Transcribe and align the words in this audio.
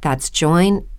That's 0.00 0.30
joinmidi.com. 0.30 0.90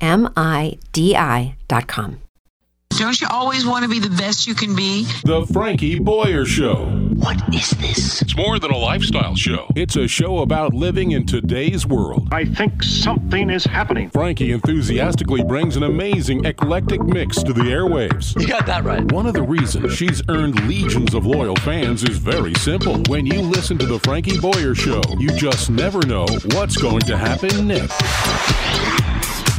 Don't 2.97 3.19
you 3.21 3.27
always 3.31 3.65
want 3.65 3.83
to 3.83 3.89
be 3.89 3.99
the 3.99 4.09
best 4.15 4.45
you 4.45 4.53
can 4.53 4.75
be? 4.75 5.05
The 5.23 5.47
Frankie 5.51 5.97
Boyer 5.97 6.45
Show. 6.45 6.85
What 7.15 7.41
is 7.53 7.69
this? 7.71 8.21
It's 8.21 8.35
more 8.35 8.59
than 8.59 8.69
a 8.69 8.77
lifestyle 8.77 9.35
show, 9.35 9.67
it's 9.75 9.95
a 9.95 10.07
show 10.07 10.39
about 10.39 10.73
living 10.73 11.11
in 11.11 11.25
today's 11.25 11.85
world. 11.85 12.27
I 12.31 12.45
think 12.45 12.83
something 12.83 13.49
is 13.49 13.63
happening. 13.63 14.09
Frankie 14.09 14.51
enthusiastically 14.51 15.43
brings 15.43 15.77
an 15.77 15.83
amazing 15.83 16.45
eclectic 16.45 17.01
mix 17.01 17.41
to 17.43 17.53
the 17.53 17.61
airwaves. 17.63 18.39
You 18.39 18.47
got 18.47 18.65
that 18.65 18.83
right. 18.83 19.09
One 19.11 19.25
of 19.25 19.33
the 19.33 19.43
reasons 19.43 19.95
she's 19.95 20.21
earned 20.29 20.67
legions 20.67 21.13
of 21.13 21.25
loyal 21.25 21.55
fans 21.57 22.03
is 22.03 22.17
very 22.17 22.53
simple. 22.55 23.01
When 23.07 23.25
you 23.25 23.41
listen 23.41 23.77
to 23.79 23.85
The 23.85 23.99
Frankie 23.99 24.39
Boyer 24.39 24.75
Show, 24.75 25.01
you 25.17 25.29
just 25.29 25.69
never 25.69 26.05
know 26.05 26.25
what's 26.53 26.77
going 26.77 27.01
to 27.01 27.17
happen 27.17 27.67
next. 27.67 28.90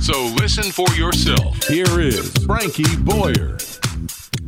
So 0.02 0.24
listen 0.34 0.64
for 0.72 0.92
yourself. 0.96 1.62
Here 1.68 2.00
is 2.00 2.28
Frankie 2.44 2.96
Boyer. 3.02 3.56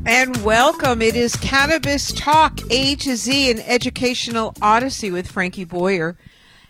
And 0.04 0.36
welcome. 0.44 1.00
It 1.00 1.14
is 1.14 1.36
Cannabis 1.36 2.10
Talk 2.10 2.58
A 2.72 2.96
to 2.96 3.14
Z, 3.14 3.52
an 3.52 3.60
educational 3.60 4.54
odyssey 4.60 5.12
with 5.12 5.30
Frankie 5.30 5.64
Boyer. 5.64 6.18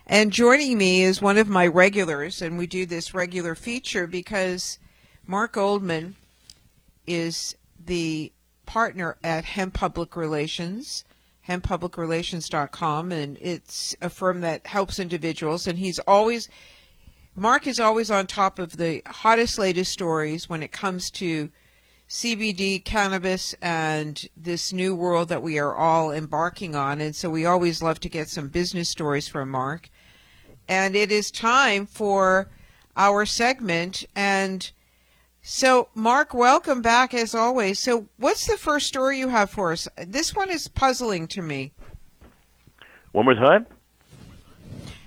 And 0.07 0.31
joining 0.31 0.77
me 0.77 1.03
is 1.03 1.23
one 1.23 1.39
of 1.39 1.49
my 1.49 1.67
regulars, 1.67 2.43
and 2.43 2.59
we 2.59 2.67
do 2.67 2.85
this 2.85 3.15
regular 3.15 3.55
feature 3.55 4.07
because 4.07 4.79
Mark 5.27 5.53
Goldman 5.53 6.17
is 7.07 7.57
the 7.83 8.33
partner 8.67 9.17
at 9.25 9.47
Hemp 9.47 9.73
Public 9.73 10.15
Relations, 10.15 11.05
hemppublicrelations.com, 11.49 13.13
and 13.13 13.39
it's 13.41 13.97
a 14.03 14.11
firm 14.11 14.43
that 14.43 14.67
helps 14.67 14.99
individuals. 14.99 15.67
And 15.67 15.79
he's 15.79 15.99
always, 16.01 16.51
Mark 17.37 17.67
is 17.67 17.81
always 17.81 18.13
on 18.13 18.29
top 18.29 18.61
of 18.61 18.77
the 18.77 19.03
hottest, 19.07 19.59
latest 19.59 19.93
stories 19.93 20.49
when 20.49 20.63
it 20.63 20.71
comes 20.71 21.11
to 21.11 21.51
CBD, 22.09 22.85
cannabis, 22.85 23.57
and 23.61 24.29
this 24.37 24.73
new 24.73 24.95
world 24.95 25.31
that 25.31 25.43
we 25.43 25.59
are 25.59 25.75
all 25.75 26.13
embarking 26.13 26.77
on. 26.77 27.01
And 27.01 27.17
so 27.17 27.29
we 27.29 27.45
always 27.45 27.83
love 27.83 27.99
to 28.01 28.09
get 28.09 28.29
some 28.29 28.49
business 28.49 28.89
stories 28.89 29.27
from 29.27 29.51
Mark. 29.51 29.91
And 30.69 30.95
it 30.95 31.11
is 31.11 31.33
time 31.33 31.87
for 31.87 32.49
our 32.97 33.27
segment. 33.27 34.05
And 34.15 34.71
so, 35.43 35.89
Mark, 35.93 36.35
welcome 36.35 36.83
back 36.83 37.15
as 37.15 37.35
always. 37.35 37.81
So, 37.81 38.07
what's 38.17 38.47
the 38.47 38.57
first 38.57 38.87
story 38.87 39.19
you 39.19 39.29
have 39.29 39.51
for 39.51 39.73
us? 39.73 39.89
This 40.07 40.37
one 40.37 40.51
is 40.51 40.69
puzzling 40.69 41.27
to 41.29 41.43
me. 41.43 41.73
One 43.11 43.25
more 43.25 43.35
time? 43.35 43.67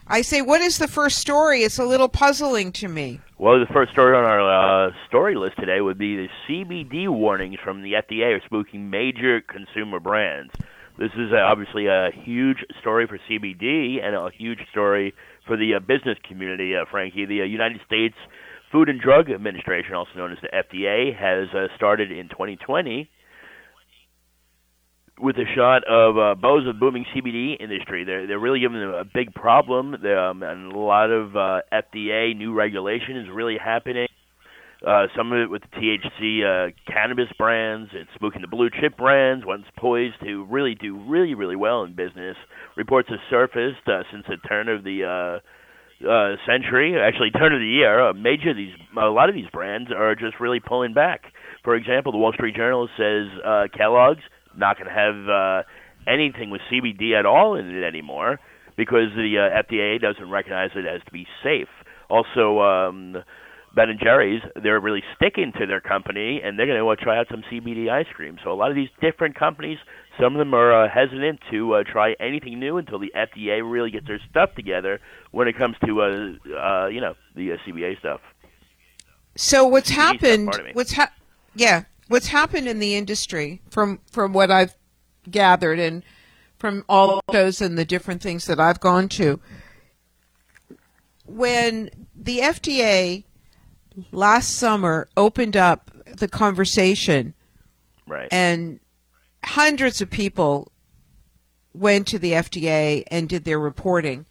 I 0.10 0.22
say, 0.22 0.42
what 0.42 0.62
is 0.62 0.78
the 0.78 0.88
first 0.88 1.20
story? 1.20 1.64
It's 1.64 1.80
a 1.80 1.84
little 1.84 2.08
puzzling 2.08 2.72
to 2.74 2.88
me. 2.88 3.20
Well, 3.38 3.60
the 3.60 3.72
first 3.74 3.92
story 3.92 4.16
on 4.16 4.24
our 4.24 4.88
uh, 4.88 4.92
story 5.10 5.36
list 5.36 5.58
today 5.60 5.82
would 5.82 5.98
be 5.98 6.16
the 6.16 6.28
CBD 6.48 7.10
warnings 7.10 7.58
from 7.62 7.82
the 7.82 7.94
FDA 7.94 8.38
are 8.38 8.42
spooking 8.50 8.90
major 8.90 9.42
consumer 9.42 10.00
brands. 10.00 10.54
This 10.98 11.12
is 11.18 11.34
uh, 11.34 11.38
obviously 11.38 11.88
a 11.88 12.10
huge 12.24 12.64
story 12.80 13.06
for 13.06 13.20
CBD 13.30 14.02
and 14.02 14.16
a 14.16 14.30
huge 14.36 14.60
story 14.72 15.14
for 15.46 15.58
the 15.58 15.76
uh, 15.76 15.80
business 15.80 16.18
community, 16.26 16.74
uh, 16.74 16.86
Frankie. 16.90 17.26
The 17.26 17.42
uh, 17.42 17.46
United 17.46 17.82
States 17.86 18.16
Food 18.72 18.88
and 18.88 19.02
Drug 19.02 19.30
Administration, 19.30 19.94
also 19.94 20.12
known 20.16 20.32
as 20.32 20.38
the 20.42 20.50
FDA, 20.50 21.14
has 21.16 21.50
uh, 21.54 21.68
started 21.76 22.12
in 22.12 22.30
2020 22.30 23.10
with 25.20 25.36
a 25.38 25.46
shot 25.56 25.84
of 25.88 26.18
uh, 26.18 26.36
Bo's 26.40 26.68
a 26.68 26.74
booming 26.74 27.06
CBD 27.16 27.60
industry. 27.60 28.04
They're 28.04 28.28
they're 28.28 28.40
really 28.40 28.60
giving 28.60 28.80
them 28.80 28.90
a 28.90 29.06
big 29.06 29.34
problem. 29.34 29.96
Um, 29.96 30.44
and 30.44 30.72
a 30.72 30.78
lot 30.78 31.10
of 31.10 31.36
uh, 31.36 31.62
FDA 31.72 32.36
new 32.36 32.54
regulation 32.54 33.18
is 33.18 33.28
really 33.34 33.58
happening. 33.64 34.08
Uh, 34.86 35.08
some 35.16 35.32
of 35.32 35.40
it 35.40 35.50
with 35.50 35.64
the 35.64 35.98
THC 36.22 36.44
uh, 36.44 36.72
cannabis 36.92 37.30
brands. 37.38 37.90
It's 37.94 38.10
spooking 38.22 38.42
the 38.42 38.48
blue 38.48 38.70
chip 38.70 38.96
brands. 38.96 39.46
Once 39.46 39.66
poised 39.78 40.16
to 40.24 40.46
really 40.46 40.76
do 40.76 41.00
really 41.08 41.34
really 41.34 41.56
well 41.56 41.84
in 41.84 41.96
business. 41.96 42.38
Reports 42.76 43.10
have 43.10 43.20
surfaced 43.30 43.88
uh, 43.88 44.04
since 44.12 44.26
the 44.28 44.38
turn 44.48 44.70
of 44.70 44.84
the 44.84 45.04
uh, 45.04 45.40
uh, 46.08 46.36
century, 46.46 46.96
actually 47.00 47.32
turn 47.32 47.54
of 47.54 47.60
the 47.60 47.66
year. 47.66 48.00
A 48.00 48.14
major 48.14 48.52
of 48.52 48.56
these, 48.56 48.74
a 48.96 49.10
lot 49.10 49.30
of 49.30 49.36
these 49.36 49.50
brands 49.52 49.90
are 49.92 50.14
just 50.14 50.40
really 50.40 50.60
pulling 50.60 50.94
back. 50.94 51.34
For 51.64 51.76
example, 51.76 52.12
the 52.12 52.20
Wall 52.20 52.34
Street 52.34 52.56
Journal 52.56 52.88
says 52.98 53.26
uh, 53.44 53.64
Kellogg's 53.76 54.22
not 54.58 54.78
going 54.78 54.88
to 54.88 54.94
have 54.94 55.30
uh, 55.30 55.64
anything 56.08 56.50
with 56.50 56.62
CBD 56.72 57.18
at 57.18 57.26
all 57.26 57.56
in 57.56 57.70
it 57.70 57.84
anymore 57.84 58.40
because 58.76 59.10
the 59.16 59.38
uh, 59.38 59.64
FDA 59.64 60.00
doesn't 60.00 60.30
recognize 60.30 60.72
it 60.76 60.86
as 60.86 61.02
to 61.06 61.12
be 61.12 61.28
safe. 61.44 61.70
Also, 62.10 62.60
um, 62.60 63.18
Ben 63.76 63.90
and 63.90 64.00
Jerry's, 64.00 64.42
they're 64.62 64.80
really 64.80 65.04
sticking 65.16 65.52
to 65.60 65.66
their 65.66 65.82
company, 65.82 66.42
and 66.44 66.58
they're 66.58 66.66
going 66.66 66.80
to 66.80 66.88
uh, 66.88 66.96
try 66.96 67.20
out 67.20 67.28
some 67.30 67.44
CBD 67.52 67.90
ice 67.90 68.08
cream. 68.16 68.38
So 68.44 68.52
a 68.52 68.56
lot 68.56 68.70
of 68.70 68.76
these 68.76 68.90
different 69.02 69.38
companies, 69.38 69.78
some 70.20 70.34
of 70.34 70.40
them 70.40 70.54
are 70.54 70.86
uh, 70.86 70.90
hesitant 70.90 71.42
to 71.52 71.76
uh, 71.76 71.84
try 71.84 72.16
anything 72.20 72.60
new 72.60 72.78
until 72.78 72.98
the 72.98 73.12
FDA 73.16 73.62
really 73.64 73.92
gets 73.92 74.08
their 74.08 74.20
stuff 74.30 74.56
together 74.56 75.00
when 75.32 75.48
it 75.48 75.58
comes 75.58 75.76
to, 75.86 76.02
uh, 76.02 76.06
uh, 76.58 76.88
you 76.88 77.02
know, 77.02 77.16
the 77.36 77.52
uh, 77.52 77.58
CBA 77.68 78.00
stuff. 78.00 78.22
So 79.36 79.68
what's 79.68 79.92
CBD 79.92 79.96
happened? 79.96 80.48
me. 80.66 80.72
What's 80.74 80.94
ha- 80.94 81.14
yeah? 81.54 81.84
What's 82.08 82.28
happened 82.28 82.68
in 82.68 82.80
the 82.80 82.96
industry 82.96 83.62
from 83.70 84.00
from 84.12 84.34
what 84.34 84.50
I've 84.52 84.76
gathered 85.30 85.80
and 85.80 86.04
from 86.58 86.86
all 86.88 87.22
the 87.28 87.34
shows 87.34 87.62
and 87.62 87.78
the 87.78 87.86
different 87.86 88.22
things 88.22 88.46
that 88.46 88.60
I've 88.60 88.80
gone 88.80 89.10
to? 89.10 89.40
When 91.26 91.90
the 92.16 92.40
FDA 92.40 93.24
last 94.12 94.56
summer 94.56 95.10
opened 95.18 95.58
up 95.58 95.92
the 96.06 96.28
conversation 96.28 97.34
Right. 98.08 98.30
and 98.32 98.80
hundreds 99.44 100.02
of 100.02 100.10
people 100.10 100.72
went 101.74 102.08
to 102.08 102.20
the 102.20 102.32
FDA 102.32 103.04
and 103.12 103.28
did 103.28 103.44
their 103.44 103.60
reporting. 103.60 104.26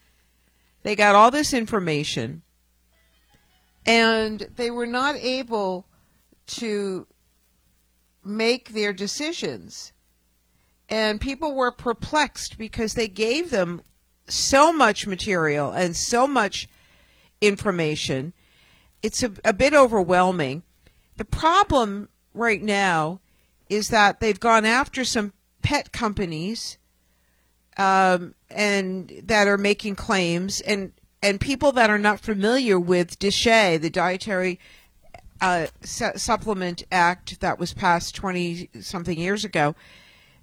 They 0.83 0.97
got 0.97 1.15
all 1.15 1.31
this 1.31 1.53
information 1.53 2.43
and 3.85 4.49
they 4.57 4.71
were 4.71 4.87
not 4.87 5.17
able 5.17 5.87
to 6.47 7.07
make 8.27 8.71
their 8.71 8.93
decisions. 8.93 9.93
And 10.89 11.21
people 11.21 11.55
were 11.55 11.73
perplexed 11.73 12.59
because 12.59 12.95
they 12.95 13.09
gave 13.09 13.51
them 13.51 13.83
so 14.29 14.73
much 14.73 15.07
material 15.07 15.71
and 15.73 15.97
so 15.97 16.27
much 16.27 16.69
information. 17.41 18.33
It's 19.03 19.23
a, 19.23 19.33
a 19.45 19.53
bit 19.53 19.75
overwhelming. 19.75 20.63
The 21.17 21.25
problem 21.25 22.09
right 22.35 22.63
now 22.63 23.21
is 23.69 23.89
that 23.89 24.21
they've 24.21 24.39
gone 24.39 24.65
after 24.65 25.05
some 25.05 25.33
pet 25.63 25.93
companies 25.93 26.79
um, 27.77 28.35
and 28.51 29.13
that 29.25 29.49
are 29.49 29.59
making 29.59 29.97
claims 29.97 30.61
and 30.61 30.93
and 31.23 31.41
people 31.41 31.73
that 31.73 31.91
are 31.91 31.99
not 31.99 32.21
familiar 32.21 32.79
with 32.79 33.19
DSHEA, 33.19 33.81
the 33.81 33.91
Dietary 33.91 34.61
uh, 35.41 35.67
Su- 35.83 36.17
Supplement 36.17 36.85
Act 36.91 37.41
that 37.41 37.59
was 37.59 37.75
passed 37.75 38.15
20 38.15 38.71
something 38.81 39.19
years 39.19 39.45
ago, 39.45 39.75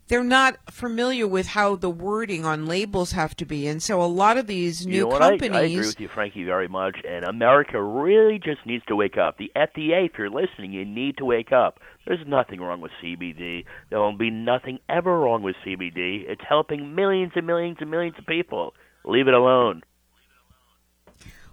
they're 0.07 0.24
not 0.24 0.57
familiar 0.69 1.25
with 1.25 1.48
how 1.48 1.75
the 1.75 1.90
wording 1.90 2.45
on 2.45 2.66
labels 2.66 3.13
have 3.13 3.36
to 3.38 3.45
be, 3.45 3.68
and 3.68 3.81
so 3.81 4.01
a 4.01 4.06
lot 4.06 4.38
of 4.38 4.48
these 4.48 4.86
new 4.86 4.95
you 4.95 5.10
know 5.10 5.18
companies. 5.18 5.56
I, 5.56 5.60
I 5.60 5.63
agree 5.63 5.88
with 5.88 6.00
you, 6.00 6.10
Frankie, 6.10 6.44
very 6.44 6.68
much. 6.68 6.98
And 7.07 7.24
America 7.24 7.81
really 7.81 8.38
just 8.38 8.66
needs 8.66 8.84
to 8.88 8.95
wake 8.95 9.18
up. 9.18 9.38
The 9.38 9.51
FDA, 9.56 10.07
if 10.07 10.12
you're 10.18 10.30
listening, 10.30 10.74
you 10.74 10.84
need 10.84 11.18
to 11.18 11.25
wake 11.25 11.51
up. 11.54 11.80
There's 12.06 12.25
nothing 12.28 12.60
wrong 12.60 12.81
with 12.81 12.92
CBD. 13.01 13.63
There 13.90 14.00
won't 14.00 14.19
be 14.19 14.30
nothing 14.30 14.80
ever 14.90 15.18
wrong 15.18 15.42
with 15.42 15.56
CBD. 15.66 16.30
It's 16.30 16.44
helping 16.48 16.95
millions 16.95 17.31
and 17.36 17.48
millions 17.48 17.78
and 17.80 17.90
millions 17.90 18.16
of 18.19 18.25
people. 18.25 18.74
Leave 19.06 19.30
it 19.30 19.34
alone. 19.34 19.84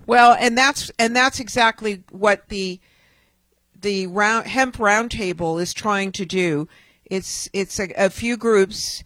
Well, 0.06 0.36
and 0.38 0.58
that's 0.58 0.90
and 0.98 1.14
that's 1.14 1.38
exactly 1.38 2.02
what 2.10 2.48
the 2.48 2.80
the 3.80 4.06
round, 4.06 4.46
hemp 4.46 4.76
roundtable 4.76 5.60
is 5.60 5.72
trying 5.72 6.12
to 6.12 6.24
do. 6.24 6.68
It's 7.04 7.48
it's 7.52 7.78
a, 7.80 7.88
a 7.96 8.10
few 8.10 8.36
groups, 8.36 9.02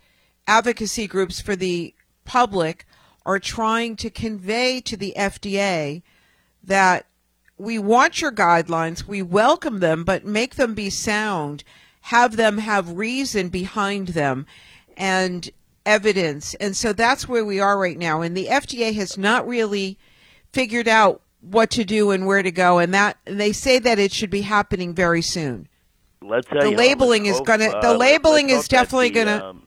advocacy 0.47 1.07
groups 1.07 1.41
for 1.41 1.57
the 1.57 1.95
public, 2.25 2.87
are 3.25 3.39
trying 3.39 3.97
to 3.97 4.11
convey 4.11 4.81
to 4.83 4.97
the 4.97 5.15
FDA 5.17 6.03
that 6.63 7.07
we 7.57 7.79
want 7.79 8.21
your 8.21 8.33
guidelines, 8.33 9.05
we 9.05 9.23
welcome 9.23 9.81
them, 9.81 10.05
but 10.05 10.25
make 10.25 10.57
them 10.57 10.75
be 10.75 10.91
sound, 10.91 11.63
have 12.03 12.37
them 12.37 12.59
have 12.59 12.97
reason 12.97 13.49
behind 13.49 14.09
them, 14.09 14.47
and 14.97 15.51
evidence. 15.87 16.55
And 16.55 16.77
so 16.77 16.93
that's 16.93 17.29
where 17.29 17.45
we 17.45 17.61
are 17.61 17.79
right 17.79 17.99
now. 17.99 18.23
And 18.23 18.37
the 18.37 18.47
FDA 18.47 18.95
has 18.95 19.17
not 19.17 19.47
really 19.47 19.99
figured 20.53 20.89
out 20.89 21.23
what 21.51 21.71
to 21.73 21.85
do 21.85 22.11
and 22.11 22.27
where 22.27 22.43
to 22.43 22.51
go, 22.51 22.79
and 22.79 22.93
that 22.95 23.19
and 23.27 23.41
they 23.41 23.53
say 23.53 23.79
that 23.79 23.99
it 23.99 24.13
should 24.13 24.31
be 24.31 24.43
happening 24.43 24.95
very 24.95 25.23
soon. 25.23 25.69
Let's 26.23 26.47
uh, 26.51 26.61
The 26.61 26.71
you 26.71 26.77
labeling 26.77 27.27
is 27.27 27.37
hope, 27.37 27.47
gonna- 27.47 27.67
uh, 27.67 27.81
the 27.83 27.89
let's- 27.91 28.01
labeling 28.01 28.51
is 28.51 28.67
definitely 28.67 29.11
the, 29.11 29.15
gonna- 29.25 29.45
Um, 29.51 29.67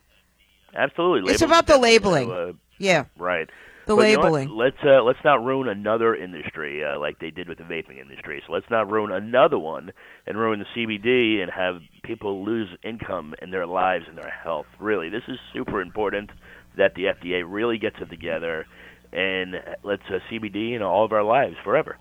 absolutely, 0.76 1.34
It's 1.34 1.42
about 1.42 1.68
the 1.68 1.78
labeling. 1.78 2.32
uh, 2.32 2.54
Yeah, 2.80 3.06
right. 3.18 3.48
the 3.86 3.96
But 3.96 4.10
you 4.10 4.16
know 4.18 4.24
labeling. 4.24 4.50
let's 4.50 4.78
uh, 4.84 5.02
let's 5.04 5.24
not 5.24 5.44
ruin 5.44 5.68
another 5.70 6.16
industry 6.16 6.84
uh, 6.84 7.00
like 7.00 7.20
they 7.20 7.30
did 7.32 7.48
with 7.48 7.58
the 7.60 7.64
vaping 7.64 8.00
industry. 8.02 8.42
So 8.46 8.54
let's 8.54 8.70
not 8.70 8.92
ruin 8.92 9.12
another 9.12 9.58
one 9.60 9.92
and 10.26 10.38
ruin 10.38 10.60
the 10.60 10.66
CBD 10.76 11.42
and 11.42 11.52
have 11.52 11.82
people 12.04 12.44
lose 12.44 12.70
income 12.84 13.34
and 13.42 13.54
their 13.54 13.66
lives 13.68 14.06
and 14.10 14.18
their 14.18 14.30
health. 14.30 14.66
Really, 14.80 15.10
this 15.10 15.24
is 15.28 15.38
super 15.54 15.80
important 15.82 16.32
that 16.76 16.94
the 16.96 17.06
FDA 17.06 17.44
really 17.48 17.78
gets 17.78 17.96
it 18.02 18.10
together 18.10 18.66
and 19.14 19.56
lets 19.84 20.04
uh, 20.10 20.20
CBD 20.30 20.76
in 20.76 20.82
all 20.82 21.06
of 21.06 21.12
our 21.12 21.24
lives 21.24 21.56
forever. 21.64 21.98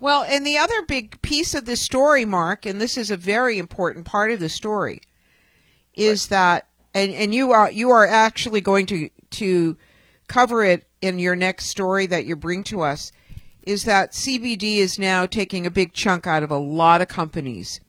Well, 0.00 0.24
and 0.24 0.44
the 0.44 0.58
other 0.58 0.82
big 0.82 1.22
piece 1.22 1.54
of 1.54 1.64
the 1.64 1.76
story, 1.76 2.24
Mark, 2.24 2.66
and 2.66 2.80
this 2.80 2.96
is 2.96 3.10
a 3.10 3.16
very 3.16 3.58
important 3.58 4.04
part 4.04 4.32
of 4.32 4.40
the 4.40 4.48
story, 4.48 5.00
is 5.94 6.26
that 6.28 6.66
and, 6.92 7.12
and 7.12 7.32
you 7.34 7.52
are 7.52 7.70
you 7.70 7.90
are 7.90 8.06
actually 8.06 8.60
going 8.60 8.86
to 8.86 9.10
to 9.30 9.76
cover 10.26 10.64
it 10.64 10.88
in 11.00 11.18
your 11.18 11.36
next 11.36 11.66
story 11.66 12.06
that 12.06 12.24
you 12.24 12.34
bring 12.34 12.64
to 12.64 12.80
us, 12.80 13.12
is 13.62 13.84
that 13.84 14.12
CBD 14.12 14.78
is 14.78 14.98
now 14.98 15.24
taking 15.26 15.66
a 15.66 15.70
big 15.70 15.92
chunk 15.92 16.26
out 16.26 16.42
of 16.42 16.50
a 16.50 16.58
lot 16.58 17.00
of 17.00 17.06
companies, 17.08 17.80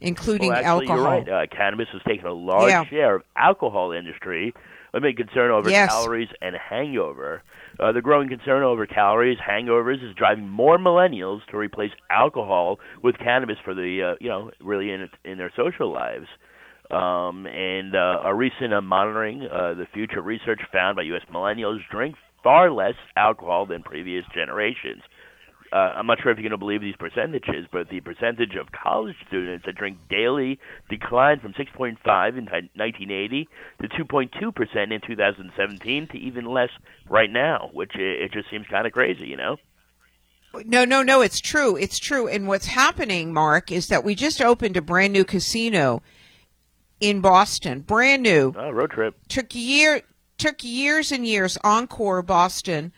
including 0.00 0.50
well, 0.50 0.58
actually, 0.58 0.88
alcohol. 0.88 0.96
You're 0.96 1.24
right. 1.24 1.28
Uh, 1.28 1.46
cannabis 1.54 1.88
has 1.92 2.02
taken 2.06 2.26
a 2.26 2.32
large 2.32 2.70
Yeah. 2.70 2.84
share 2.84 3.16
of 3.16 3.22
alcohol 3.36 3.90
industry. 3.90 4.54
A 4.94 5.00
big 5.00 5.16
concern 5.16 5.50
over 5.50 5.70
Yes. 5.70 5.90
calories 5.90 6.28
and 6.40 6.56
hangover. 6.56 7.42
Uh, 7.78 7.92
the 7.92 8.00
growing 8.00 8.28
concern 8.28 8.62
over 8.62 8.86
calories, 8.86 9.38
hangovers, 9.38 10.02
is 10.02 10.14
driving 10.14 10.48
more 10.48 10.78
millennials 10.78 11.44
to 11.50 11.58
replace 11.58 11.92
alcohol 12.10 12.80
with 13.02 13.18
cannabis 13.18 13.58
for 13.64 13.74
the 13.74 14.02
uh, 14.02 14.16
you 14.20 14.28
know 14.28 14.50
really 14.60 14.90
in 14.90 15.08
in 15.24 15.38
their 15.38 15.52
social 15.54 15.92
lives. 15.92 16.26
Um, 16.90 17.46
and 17.46 17.94
uh, 17.94 18.22
a 18.24 18.34
recent 18.34 18.72
uh, 18.72 18.80
monitoring 18.80 19.42
uh, 19.42 19.74
the 19.74 19.86
future 19.92 20.22
research 20.22 20.60
found 20.72 20.96
by 20.96 21.02
U.S. 21.02 21.22
millennials 21.30 21.80
drink 21.90 22.16
far 22.42 22.70
less 22.70 22.94
alcohol 23.14 23.66
than 23.66 23.82
previous 23.82 24.24
generations 24.34 25.02
uh, 25.72 25.76
I'm 25.96 26.06
not 26.06 26.18
sure 26.22 26.32
if 26.32 26.38
you're 26.38 26.48
going 26.48 26.58
to 26.58 26.58
believe 26.58 26.80
these 26.80 26.96
percentages, 26.96 27.66
but 27.70 27.88
the 27.88 28.00
percentage 28.00 28.54
of 28.56 28.68
college 28.72 29.16
students 29.26 29.66
that 29.66 29.76
drink 29.76 29.98
daily 30.08 30.58
declined 30.88 31.40
from 31.40 31.52
6.5 31.52 31.96
in 32.38 32.44
1980 32.46 33.48
to 33.82 33.88
2.2 33.88 34.54
percent 34.54 34.92
in 34.92 35.00
2017 35.06 36.08
to 36.08 36.18
even 36.18 36.46
less 36.46 36.70
right 37.08 37.30
now, 37.30 37.70
which 37.72 37.94
it, 37.96 38.22
it 38.22 38.32
just 38.32 38.50
seems 38.50 38.66
kind 38.66 38.86
of 38.86 38.92
crazy, 38.92 39.26
you 39.26 39.36
know. 39.36 39.56
No, 40.64 40.84
no, 40.84 41.02
no, 41.02 41.20
it's 41.20 41.40
true. 41.40 41.76
It's 41.76 41.98
true. 41.98 42.26
And 42.26 42.48
what's 42.48 42.66
happening, 42.66 43.32
Mark, 43.34 43.70
is 43.70 43.88
that 43.88 44.02
we 44.02 44.14
just 44.14 44.40
opened 44.40 44.76
a 44.76 44.82
brand 44.82 45.12
new 45.12 45.24
casino 45.24 46.02
in 47.00 47.20
Boston. 47.20 47.80
Brand 47.80 48.22
new. 48.22 48.54
Oh, 48.56 48.70
road 48.70 48.90
trip. 48.90 49.14
Took 49.28 49.54
year 49.54 50.02
took 50.38 50.64
years 50.64 51.12
and 51.12 51.26
years. 51.26 51.58
Encore 51.62 52.22
Boston 52.22 52.92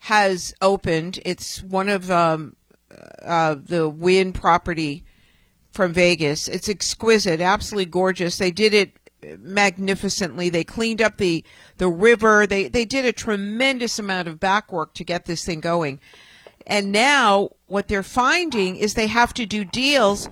has 0.00 0.54
opened. 0.60 1.20
It's 1.24 1.62
one 1.62 1.88
of 1.88 2.10
um, 2.10 2.56
uh, 3.24 3.56
the 3.62 3.88
Wynn 3.88 4.32
property 4.32 5.04
from 5.72 5.92
Vegas. 5.92 6.48
It's 6.48 6.68
exquisite, 6.68 7.40
absolutely 7.40 7.86
gorgeous. 7.86 8.38
They 8.38 8.50
did 8.50 8.74
it 8.74 8.92
magnificently. 9.38 10.48
They 10.48 10.64
cleaned 10.64 11.02
up 11.02 11.18
the 11.18 11.44
the 11.78 11.88
river. 11.88 12.46
They 12.46 12.68
they 12.68 12.84
did 12.84 13.04
a 13.04 13.12
tremendous 13.12 13.98
amount 13.98 14.28
of 14.28 14.40
back 14.40 14.72
work 14.72 14.94
to 14.94 15.04
get 15.04 15.26
this 15.26 15.44
thing 15.44 15.60
going. 15.60 16.00
And 16.66 16.90
now 16.90 17.50
what 17.66 17.88
they're 17.88 18.02
finding 18.02 18.76
is 18.76 18.94
they 18.94 19.06
have 19.06 19.32
to 19.34 19.46
do 19.46 19.64
deals 19.64 20.28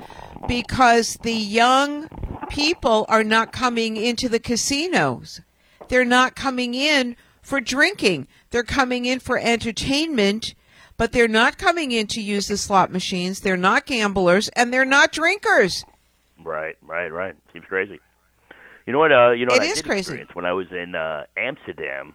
because 0.49 1.15
the 1.23 1.33
young 1.33 2.09
people 2.51 3.07
are 3.09 3.25
not 3.25 3.53
coming 3.53 3.97
into 3.97 4.29
the 4.29 4.41
casinos. 4.41 5.41
They're 5.89 6.05
not 6.05 6.35
coming 6.35 6.75
in 6.75 7.17
for 7.41 7.61
drinking. 7.61 8.27
They're 8.55 8.63
coming 8.63 9.05
in 9.05 9.19
for 9.19 9.37
entertainment, 9.37 10.55
but 10.97 11.11
they're 11.11 11.27
not 11.27 11.59
coming 11.59 11.91
in 11.91 12.07
to 12.07 12.21
use 12.21 12.47
the 12.47 12.57
slot 12.57 12.93
machines. 12.93 13.41
They're 13.41 13.57
not 13.57 13.85
gamblers 13.85 14.47
and 14.51 14.73
they're 14.73 14.85
not 14.85 15.11
drinkers. 15.11 15.85
Right, 16.41 16.77
right, 16.81 17.09
right. 17.09 17.35
Seems 17.53 17.65
crazy. 17.65 17.99
You 18.87 18.93
know 18.93 19.01
what? 19.01 19.11
Uh, 19.11 19.33
you 19.33 19.45
know 19.45 19.55
It 19.55 19.59
what 19.59 19.63
I 19.63 19.71
is 19.73 19.75
did 19.79 19.87
crazy. 19.87 19.99
experience 20.03 20.31
when 20.35 20.45
I 20.45 20.53
was 20.53 20.69
in 20.71 20.95
uh, 20.95 21.25
Amsterdam, 21.37 22.15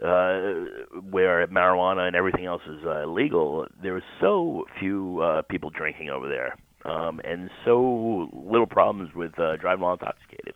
uh, 0.00 1.00
where 1.10 1.44
marijuana 1.48 2.06
and 2.06 2.14
everything 2.14 2.46
else 2.46 2.62
is 2.68 2.84
uh, 2.86 3.06
legal. 3.06 3.66
There 3.82 3.94
was 3.94 4.04
so 4.20 4.66
few 4.78 5.20
uh, 5.20 5.42
people 5.42 5.70
drinking 5.70 6.08
over 6.10 6.28
there, 6.28 6.56
um, 6.84 7.20
and 7.24 7.50
so 7.64 8.28
little 8.32 8.68
problems 8.68 9.12
with 9.12 9.36
uh, 9.40 9.56
driving 9.56 9.82
while 9.82 9.94
intoxicated. 9.94 10.54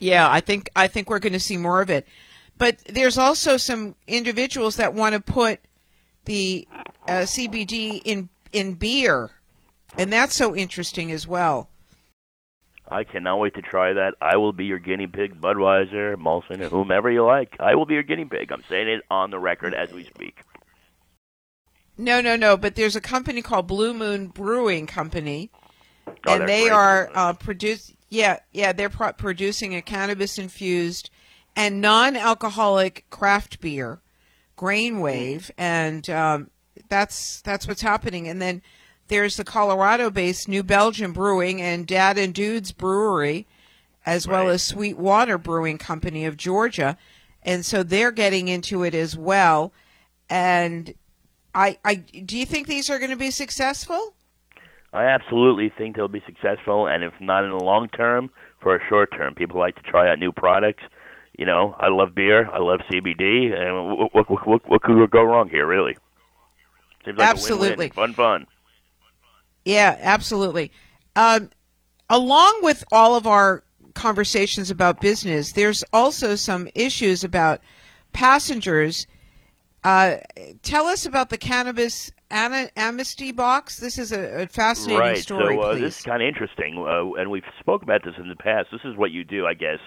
Yeah, 0.00 0.28
I 0.28 0.40
think 0.40 0.68
I 0.74 0.88
think 0.88 1.08
we're 1.08 1.20
going 1.20 1.32
to 1.32 1.38
see 1.38 1.56
more 1.56 1.80
of 1.80 1.88
it. 1.88 2.08
But 2.62 2.78
there's 2.84 3.18
also 3.18 3.56
some 3.56 3.96
individuals 4.06 4.76
that 4.76 4.94
want 4.94 5.16
to 5.16 5.20
put 5.20 5.58
the 6.26 6.68
uh, 7.08 7.22
CBD 7.22 8.00
in 8.04 8.28
in 8.52 8.74
beer, 8.74 9.30
and 9.98 10.12
that's 10.12 10.36
so 10.36 10.54
interesting 10.54 11.10
as 11.10 11.26
well. 11.26 11.70
I 12.88 13.02
cannot 13.02 13.40
wait 13.40 13.54
to 13.54 13.62
try 13.62 13.94
that. 13.94 14.14
I 14.22 14.36
will 14.36 14.52
be 14.52 14.66
your 14.66 14.78
guinea 14.78 15.08
pig, 15.08 15.40
Budweiser, 15.40 16.14
Molson, 16.14 16.60
whomever 16.70 17.10
you 17.10 17.24
like. 17.24 17.56
I 17.58 17.74
will 17.74 17.84
be 17.84 17.94
your 17.94 18.04
guinea 18.04 18.26
pig. 18.26 18.52
I'm 18.52 18.62
saying 18.68 18.86
it 18.86 19.02
on 19.10 19.32
the 19.32 19.40
record 19.40 19.74
as 19.74 19.90
we 19.90 20.04
speak. 20.04 20.42
No, 21.98 22.20
no, 22.20 22.36
no. 22.36 22.56
But 22.56 22.76
there's 22.76 22.94
a 22.94 23.00
company 23.00 23.42
called 23.42 23.66
Blue 23.66 23.92
Moon 23.92 24.28
Brewing 24.28 24.86
Company, 24.86 25.50
Oh, 26.06 26.12
and 26.36 26.48
they 26.48 26.68
great. 26.68 26.72
are 26.72 27.10
uh, 27.12 27.32
produce. 27.32 27.92
Yeah, 28.08 28.38
yeah, 28.52 28.72
they're 28.72 28.88
pro- 28.88 29.14
producing 29.14 29.74
a 29.74 29.82
cannabis 29.82 30.38
infused 30.38 31.10
and 31.56 31.80
non-alcoholic 31.80 33.04
craft 33.10 33.60
beer, 33.60 34.00
Grain 34.56 35.00
Wave, 35.00 35.50
and 35.58 36.08
um, 36.10 36.50
that's 36.88 37.40
that's 37.42 37.66
what's 37.68 37.82
happening. 37.82 38.28
And 38.28 38.40
then 38.40 38.62
there's 39.08 39.36
the 39.36 39.44
Colorado-based 39.44 40.48
New 40.48 40.62
Belgium 40.62 41.12
Brewing 41.12 41.60
and 41.60 41.86
Dad 41.86 42.16
and 42.18 42.32
Dudes 42.32 42.72
Brewery, 42.72 43.46
as 44.06 44.26
well 44.26 44.44
Right. 44.46 44.52
as 44.52 44.62
Sweetwater 44.62 45.38
Brewing 45.38 45.78
Company 45.78 46.24
of 46.24 46.36
Georgia, 46.36 46.96
and 47.42 47.64
so 47.64 47.82
they're 47.82 48.12
getting 48.12 48.48
into 48.48 48.82
it 48.84 48.94
as 48.94 49.16
well. 49.16 49.72
And 50.30 50.94
I, 51.54 51.78
I 51.84 51.96
do 51.96 52.38
you 52.38 52.46
think 52.46 52.66
these 52.66 52.88
are 52.88 52.98
going 52.98 53.10
to 53.10 53.16
be 53.16 53.30
successful? 53.30 54.14
I 54.94 55.04
absolutely 55.04 55.70
think 55.76 55.96
they'll 55.96 56.08
be 56.08 56.22
successful, 56.26 56.86
and 56.86 57.02
if 57.02 57.12
not 57.20 57.44
in 57.44 57.50
the 57.50 57.56
long 57.64 57.88
term, 57.88 58.30
for 58.60 58.76
a 58.76 58.80
short 58.88 59.10
term. 59.12 59.34
People 59.34 59.58
like 59.58 59.74
to 59.76 59.82
try 59.82 60.10
out 60.10 60.18
new 60.18 60.32
products. 60.32 60.82
You 61.38 61.46
know, 61.46 61.74
I 61.78 61.88
love 61.88 62.14
beer, 62.14 62.48
I 62.50 62.58
love 62.58 62.80
CBD, 62.90 63.58
and 63.58 63.98
what 64.12 64.28
what 64.28 64.46
what, 64.46 64.68
what, 64.68 64.82
could 64.82 65.10
go 65.10 65.22
wrong 65.22 65.48
here, 65.48 65.66
really? 65.66 65.96
Seems 67.04 67.18
like 67.18 67.28
Absolutely. 67.28 67.88
Fun, 67.88 68.12
fun. 68.12 68.46
Yeah, 69.64 69.96
absolutely. 70.00 70.70
Um, 71.16 71.50
along 72.10 72.60
with 72.62 72.84
all 72.92 73.16
of 73.16 73.26
our 73.26 73.64
conversations 73.94 74.70
about 74.70 75.00
business, 75.00 75.52
there's 75.52 75.82
also 75.92 76.36
some 76.36 76.68
issues 76.74 77.24
about 77.24 77.60
passengers. 78.12 79.06
Uh, 79.84 80.18
tell 80.62 80.86
us 80.86 81.06
about 81.06 81.30
the 81.30 81.38
cannabis 81.38 82.12
Anna 82.32 82.70
Amnesty 82.76 83.30
box? 83.30 83.78
This 83.78 83.98
is 83.98 84.10
a, 84.10 84.42
a 84.42 84.46
fascinating 84.48 85.00
right. 85.00 85.18
story. 85.18 85.56
so 85.56 85.62
uh, 85.62 85.72
please. 85.72 85.80
this 85.80 85.98
is 85.98 86.04
kind 86.04 86.22
of 86.22 86.26
interesting, 86.26 86.78
uh, 86.78 87.20
and 87.20 87.30
we've 87.30 87.44
spoke 87.60 87.82
about 87.82 88.02
this 88.04 88.14
in 88.18 88.28
the 88.28 88.36
past. 88.36 88.68
This 88.72 88.80
is 88.84 88.96
what 88.96 89.10
you 89.10 89.22
do, 89.22 89.46
I 89.46 89.54
guess, 89.54 89.78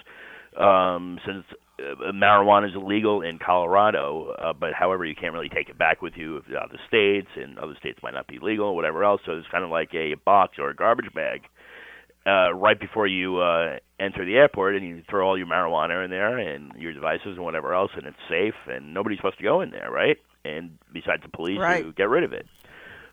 um, 0.58 1.18
since 1.26 1.44
uh, 1.78 2.12
marijuana 2.12 2.68
is 2.68 2.74
illegal 2.74 3.22
in 3.22 3.38
Colorado, 3.38 4.34
uh, 4.38 4.52
but 4.52 4.72
however, 4.72 5.04
you 5.04 5.14
can't 5.14 5.34
really 5.34 5.48
take 5.50 5.68
it 5.68 5.76
back 5.78 6.00
with 6.02 6.14
you 6.16 6.36
if 6.38 6.44
you're 6.48 6.58
out 6.58 6.66
of 6.66 6.70
the 6.72 6.78
states, 6.88 7.28
and 7.36 7.58
other 7.58 7.74
states 7.78 7.98
might 8.02 8.14
not 8.14 8.26
be 8.26 8.38
legal, 8.40 8.66
or 8.68 8.74
whatever 8.76 9.04
else. 9.04 9.20
So 9.26 9.32
it's 9.32 9.48
kind 9.48 9.64
of 9.64 9.70
like 9.70 9.92
a 9.94 10.14
box 10.24 10.58
or 10.58 10.70
a 10.70 10.74
garbage 10.74 11.12
bag. 11.14 11.42
Uh, 12.26 12.52
right 12.54 12.80
before 12.80 13.06
you 13.06 13.38
uh, 13.38 13.78
enter 14.00 14.24
the 14.24 14.34
airport, 14.34 14.74
and 14.74 14.84
you 14.84 15.00
throw 15.08 15.28
all 15.28 15.38
your 15.38 15.46
marijuana 15.46 16.04
in 16.04 16.10
there 16.10 16.36
and 16.38 16.72
your 16.76 16.92
devices 16.92 17.36
and 17.36 17.44
whatever 17.44 17.72
else, 17.72 17.92
and 17.96 18.04
it's 18.06 18.16
safe, 18.28 18.54
and 18.66 18.92
nobody's 18.92 19.18
supposed 19.18 19.36
to 19.38 19.44
go 19.44 19.60
in 19.60 19.70
there, 19.70 19.90
right? 19.92 20.16
And 20.44 20.76
besides 20.92 21.22
the 21.22 21.28
police, 21.28 21.58
Right. 21.60 21.84
to 21.84 21.92
get 21.92 22.08
rid 22.08 22.24
of 22.24 22.32
it. 22.32 22.46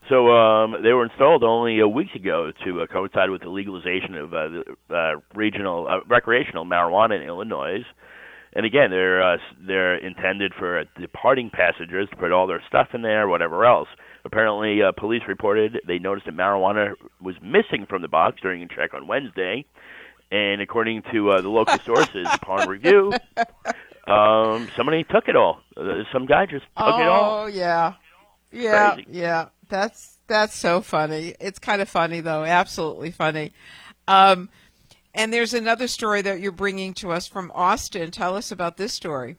So 0.10 0.30
um, 0.32 0.76
they 0.84 0.92
were 0.92 1.06
installed 1.06 1.44
only 1.44 1.80
a 1.80 1.88
week 1.88 2.14
ago 2.16 2.52
to 2.66 2.82
uh, 2.82 2.88
coincide 2.88 3.30
with 3.30 3.42
the 3.42 3.50
legalization 3.50 4.16
of 4.16 4.34
uh, 4.34 4.48
the 4.50 4.96
uh, 4.96 5.12
regional 5.34 5.88
uh, 5.88 6.00
recreational 6.08 6.66
marijuana 6.66 7.16
in 7.22 7.28
Illinois. 7.28 7.84
And 8.56 8.66
again, 8.66 8.92
they're 8.92 9.24
uh, 9.24 9.38
they're 9.66 9.96
intended 9.96 10.54
for 10.58 10.80
uh, 10.80 10.84
departing 11.00 11.50
passengers 11.52 12.08
to 12.10 12.16
put 12.18 12.32
all 12.32 12.48
their 12.48 12.62
stuff 12.68 12.90
in 12.94 13.02
there, 13.02 13.28
whatever 13.28 13.66
else. 13.66 13.88
Apparently, 14.26 14.82
uh, 14.84 14.92
police 14.92 15.24
reported 15.28 15.80
they 15.88 16.00
noticed 16.00 16.26
that 16.28 16.36
marijuana 16.36 16.94
was 17.22 17.36
missing 17.42 17.86
from 17.88 18.02
the 18.02 18.08
box 18.08 18.42
during 18.42 18.62
a 18.62 18.68
check 18.68 18.94
on 18.94 19.08
Wednesday. 19.08 19.66
And 20.32 20.62
according 20.62 21.04
to 21.12 21.32
uh, 21.32 21.42
the 21.42 21.50
local 21.50 21.78
sources, 21.86 22.28
upon 22.32 22.68
review, 22.68 23.14
um, 24.08 24.70
somebody 24.76 25.04
took 25.04 25.28
it 25.28 25.36
all. 25.36 25.62
Uh, 25.78 26.04
some 26.12 26.26
guy 26.26 26.46
just 26.46 26.66
took 26.78 26.88
it 27.00 27.08
all. 27.08 27.44
Oh 27.44 27.48
yeah, 27.48 27.94
yeah, 28.52 28.94
Crazy. 28.96 29.08
yeah. 29.12 29.46
That's 29.74 30.20
that's 30.28 30.56
so 30.56 30.82
funny. 30.82 31.34
It's 31.40 31.58
kind 31.58 31.82
of 31.82 31.90
funny 31.90 32.22
though. 32.22 32.44
Absolutely 32.44 33.10
funny. 33.10 33.54
Um, 34.08 34.50
and 35.16 35.34
there's 35.34 35.56
another 35.56 35.88
story 35.88 36.22
that 36.22 36.40
you're 36.40 36.52
bringing 36.52 36.94
to 36.96 37.12
us 37.12 37.26
from 37.26 37.52
Austin. 37.56 38.12
Tell 38.12 38.38
us 38.38 38.52
about 38.52 38.78
this 38.78 38.94
story. 38.94 39.36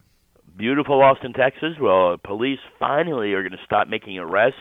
beautiful 0.57 1.01
Austin, 1.01 1.31
Texas. 1.31 1.75
Well, 1.79 2.17
police 2.21 2.59
finally 2.79 3.31
are 3.31 3.43
going 3.43 3.53
to 3.53 3.65
stop 3.65 3.87
making 3.87 4.17
arrests, 4.17 4.59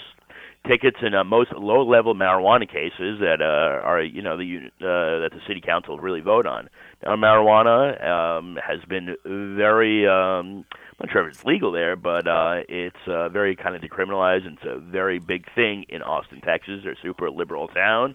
tickets, 0.65 0.99
in 1.03 1.13
uh, 1.13 1.25
most 1.25 1.53
low-level 1.53 2.15
marijuana 2.15 2.69
cases 2.69 3.19
that 3.21 3.41
uh, 3.41 3.85
are, 3.85 4.01
you 4.01 4.23
know, 4.23 4.37
the 4.37 4.59
uh, 4.81 5.23
that 5.23 5.31
the 5.33 5.41
city 5.49 5.61
council 5.61 5.99
really 5.99 6.21
vote 6.21 6.47
on. 6.47 6.69
Now, 7.05 7.17
marijuana 7.17 8.05
um, 8.07 8.59
has 8.65 8.79
been 8.89 9.17
very. 9.25 10.07
Um, 10.07 10.65
I'm 11.01 11.07
not 11.07 11.13
sure 11.13 11.27
if 11.29 11.35
it's 11.35 11.45
legal 11.45 11.73
there, 11.73 11.97
but 11.97 12.27
uh, 12.29 12.61
it's 12.69 12.97
uh, 13.09 13.29
very 13.29 13.57
kind 13.57 13.75
of 13.75 13.83
decriminalized. 13.83 14.47
And 14.47 14.57
it's 14.59 14.67
a 14.67 14.79
very 14.79 15.19
big 15.19 15.47
thing 15.55 15.85
in 15.89 16.03
Austin, 16.03 16.41
Texas. 16.41 16.81
They're 16.85 16.93
a 16.93 16.97
super 17.03 17.31
liberal 17.31 17.69
town. 17.69 18.15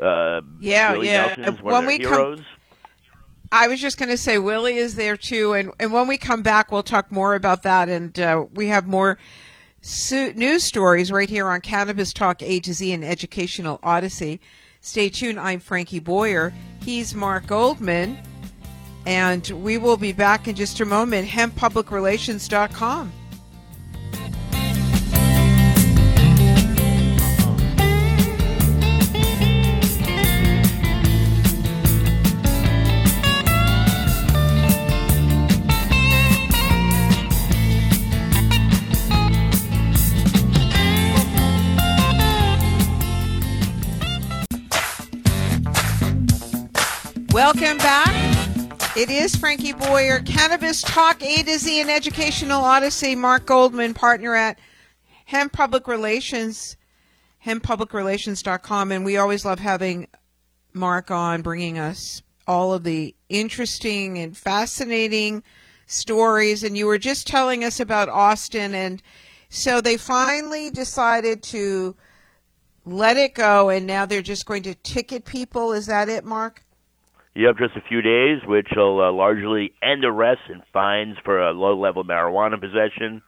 Uh, 0.00 0.40
Yeah, 0.60 0.92
Willie 0.92 1.06
yeah. 1.06 1.34
Nelson's 1.36 1.62
one 1.62 1.72
When 1.72 1.82
of 1.84 1.86
we 1.88 1.98
their 1.98 2.08
come- 2.10 2.44
I 3.52 3.68
was 3.68 3.80
just 3.80 3.96
going 3.96 4.08
to 4.08 4.16
say 4.16 4.38
Willie 4.38 4.74
is 4.76 4.96
there 4.96 5.16
too, 5.16 5.52
and 5.52 5.70
and 5.78 5.92
when 5.92 6.08
we 6.08 6.18
come 6.18 6.42
back, 6.42 6.72
we'll 6.72 6.82
talk 6.82 7.12
more 7.12 7.36
about 7.36 7.62
that, 7.62 7.88
and 7.88 8.18
uh, 8.18 8.44
we 8.52 8.66
have 8.66 8.88
more 8.88 9.18
su- 9.80 10.32
news 10.34 10.64
stories 10.64 11.12
right 11.12 11.30
here 11.30 11.46
on 11.48 11.60
Cannabis 11.60 12.12
Talk 12.12 12.42
A 12.42 12.58
to 12.58 12.74
Z 12.74 12.92
and 12.92 13.04
Educational 13.04 13.78
Odyssey. 13.84 14.40
Stay 14.80 15.08
tuned. 15.08 15.38
I'm 15.38 15.60
Frankie 15.60 16.00
Boyer. 16.00 16.52
He's 16.82 17.14
Mark 17.14 17.46
Goldman, 17.46 18.18
and 19.06 19.46
we 19.62 19.78
will 19.78 19.96
be 19.96 20.12
back 20.12 20.48
in 20.48 20.56
just 20.56 20.80
a 20.80 20.84
moment. 20.84 21.28
HempPublicRelations.com. 21.28 23.12
Welcome 47.32 47.76
back. 47.78 48.25
It 48.96 49.10
is 49.10 49.36
Frankie 49.36 49.74
Boyer, 49.74 50.20
Cannabis 50.20 50.80
Talk 50.80 51.22
A 51.22 51.42
to 51.42 51.58
Z 51.58 51.82
and 51.82 51.90
Educational 51.90 52.62
Odyssey. 52.62 53.14
Mark 53.14 53.44
Goldman, 53.44 53.92
partner 53.92 54.34
at 54.34 54.58
Hemp 55.26 55.52
Public 55.52 55.86
Relations, 55.86 56.78
hemppublicrelations.com. 57.44 58.92
And 58.92 59.04
we 59.04 59.18
always 59.18 59.44
love 59.44 59.58
having 59.58 60.08
Mark 60.72 61.10
on, 61.10 61.42
bringing 61.42 61.78
us 61.78 62.22
all 62.46 62.72
of 62.72 62.84
the 62.84 63.14
interesting 63.28 64.16
and 64.16 64.34
fascinating 64.34 65.42
stories. 65.84 66.64
And 66.64 66.74
you 66.74 66.86
were 66.86 66.96
just 66.96 67.26
telling 67.26 67.64
us 67.64 67.78
about 67.78 68.08
Austin. 68.08 68.74
And 68.74 69.02
so 69.50 69.82
they 69.82 69.98
finally 69.98 70.70
decided 70.70 71.42
to 71.42 71.94
let 72.86 73.18
it 73.18 73.34
go. 73.34 73.68
And 73.68 73.86
now 73.86 74.06
they're 74.06 74.22
just 74.22 74.46
going 74.46 74.62
to 74.62 74.74
ticket 74.74 75.26
people. 75.26 75.74
Is 75.74 75.84
that 75.84 76.08
it, 76.08 76.24
Mark? 76.24 76.62
You 77.36 77.48
have 77.48 77.58
just 77.58 77.76
a 77.76 77.86
few 77.86 78.00
days, 78.00 78.40
which 78.46 78.68
will 78.74 78.98
uh, 78.98 79.12
largely 79.12 79.70
end 79.82 80.06
arrests 80.06 80.44
and 80.48 80.62
fines 80.72 81.18
for 81.22 81.38
a 81.38 81.52
low-level 81.52 82.02
marijuana 82.02 82.58
possession. 82.58 83.20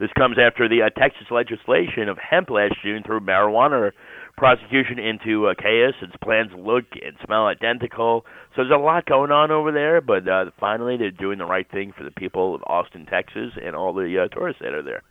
This 0.00 0.10
comes 0.18 0.36
after 0.36 0.68
the 0.68 0.82
uh, 0.82 0.90
Texas 0.98 1.28
legislation 1.30 2.08
of 2.08 2.18
hemp 2.18 2.50
last 2.50 2.74
June 2.82 3.04
threw 3.06 3.20
marijuana 3.20 3.92
prosecution 4.36 4.98
into 4.98 5.46
uh, 5.46 5.54
chaos. 5.54 5.94
Its 6.02 6.12
plans 6.24 6.50
look 6.58 6.86
and 7.06 7.14
smell 7.24 7.46
identical. 7.46 8.24
So 8.56 8.64
there's 8.64 8.72
a 8.74 8.82
lot 8.82 9.06
going 9.06 9.30
on 9.30 9.52
over 9.52 9.70
there, 9.70 10.00
but 10.00 10.26
uh, 10.26 10.46
finally 10.58 10.96
they're 10.96 11.12
doing 11.12 11.38
the 11.38 11.44
right 11.44 11.70
thing 11.70 11.92
for 11.96 12.02
the 12.02 12.10
people 12.10 12.56
of 12.56 12.64
Austin, 12.66 13.06
Texas, 13.06 13.52
and 13.64 13.76
all 13.76 13.92
the 13.92 14.24
uh, 14.24 14.34
tourists 14.34 14.60
that 14.60 14.74
are 14.74 14.82
there. 14.82 15.04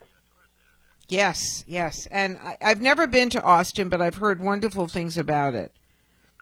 Yes, 1.08 1.64
yes. 1.68 2.06
And 2.12 2.38
I, 2.44 2.58
I've 2.62 2.82
never 2.82 3.08
been 3.08 3.30
to 3.30 3.42
Austin, 3.42 3.88
but 3.88 4.02
I've 4.02 4.16
heard 4.16 4.42
wonderful 4.42 4.90
things 4.90 5.18
about 5.18 5.56
it. 5.56 5.72